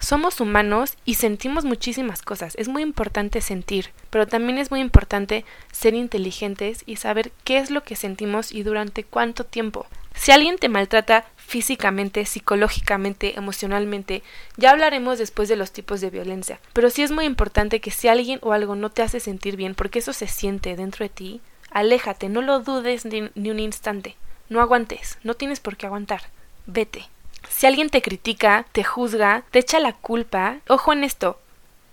Somos 0.01 0.41
humanos 0.41 0.97
y 1.05 1.13
sentimos 1.13 1.63
muchísimas 1.63 2.23
cosas. 2.23 2.55
Es 2.55 2.67
muy 2.67 2.81
importante 2.81 3.39
sentir, 3.39 3.91
pero 4.09 4.27
también 4.27 4.57
es 4.57 4.71
muy 4.71 4.79
importante 4.79 5.45
ser 5.71 5.93
inteligentes 5.93 6.83
y 6.87 6.95
saber 6.95 7.31
qué 7.43 7.57
es 7.57 7.69
lo 7.69 7.83
que 7.83 7.95
sentimos 7.95 8.51
y 8.51 8.63
durante 8.63 9.03
cuánto 9.03 9.45
tiempo. 9.45 9.85
Si 10.15 10.31
alguien 10.31 10.57
te 10.57 10.69
maltrata 10.69 11.25
físicamente, 11.37 12.25
psicológicamente, 12.25 13.37
emocionalmente, 13.37 14.23
ya 14.57 14.71
hablaremos 14.71 15.19
después 15.19 15.49
de 15.49 15.55
los 15.55 15.71
tipos 15.71 16.01
de 16.01 16.09
violencia. 16.09 16.59
Pero 16.73 16.89
sí 16.89 17.03
es 17.03 17.11
muy 17.11 17.25
importante 17.25 17.79
que 17.79 17.91
si 17.91 18.07
alguien 18.07 18.39
o 18.41 18.53
algo 18.53 18.75
no 18.75 18.89
te 18.89 19.03
hace 19.03 19.19
sentir 19.19 19.55
bien, 19.55 19.75
porque 19.75 19.99
eso 19.99 20.13
se 20.13 20.27
siente 20.27 20.75
dentro 20.75 21.05
de 21.05 21.09
ti, 21.09 21.41
aléjate, 21.69 22.27
no 22.29 22.41
lo 22.41 22.59
dudes 22.59 23.05
ni, 23.05 23.29
ni 23.35 23.51
un 23.51 23.59
instante. 23.59 24.15
No 24.51 24.59
aguantes, 24.59 25.17
no 25.23 25.35
tienes 25.35 25.61
por 25.61 25.77
qué 25.77 25.85
aguantar. 25.85 26.23
Vete. 26.65 27.07
Si 27.47 27.67
alguien 27.67 27.89
te 27.89 28.01
critica, 28.01 28.65
te 28.73 28.83
juzga, 28.83 29.45
te 29.49 29.59
echa 29.59 29.79
la 29.79 29.93
culpa, 29.93 30.57
ojo 30.67 30.91
en 30.91 31.05
esto. 31.05 31.39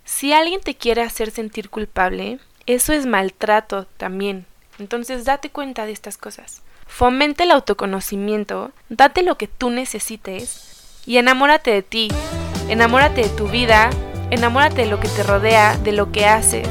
Si 0.04 0.32
alguien 0.32 0.60
te 0.60 0.74
quiere 0.74 1.02
hacer 1.02 1.30
sentir 1.30 1.70
culpable, 1.70 2.40
eso 2.66 2.92
es 2.92 3.06
maltrato 3.06 3.86
también. 3.96 4.44
Entonces 4.80 5.24
date 5.24 5.50
cuenta 5.50 5.86
de 5.86 5.92
estas 5.92 6.18
cosas. 6.18 6.62
Fomente 6.88 7.44
el 7.44 7.52
autoconocimiento, 7.52 8.72
date 8.88 9.22
lo 9.22 9.38
que 9.38 9.46
tú 9.46 9.70
necesites 9.70 11.00
y 11.06 11.18
enamórate 11.18 11.70
de 11.70 11.84
ti. 11.84 12.08
Enamórate 12.68 13.22
de 13.22 13.28
tu 13.28 13.46
vida, 13.46 13.88
enamórate 14.32 14.82
de 14.82 14.88
lo 14.88 14.98
que 14.98 15.08
te 15.08 15.22
rodea, 15.22 15.76
de 15.76 15.92
lo 15.92 16.10
que 16.10 16.26
haces. 16.26 16.66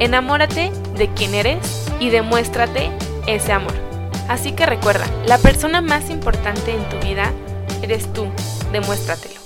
Enamórate 0.00 0.70
de 0.96 1.08
quién 1.14 1.34
eres 1.34 1.86
y 1.98 2.10
demuéstrate 2.10 2.90
ese 3.26 3.52
amor. 3.52 3.87
Así 4.28 4.52
que 4.52 4.66
recuerda, 4.66 5.06
la 5.26 5.38
persona 5.38 5.80
más 5.80 6.10
importante 6.10 6.74
en 6.74 6.86
tu 6.88 6.98
vida 7.06 7.32
eres 7.82 8.12
tú, 8.12 8.28
demuéstratelo. 8.72 9.37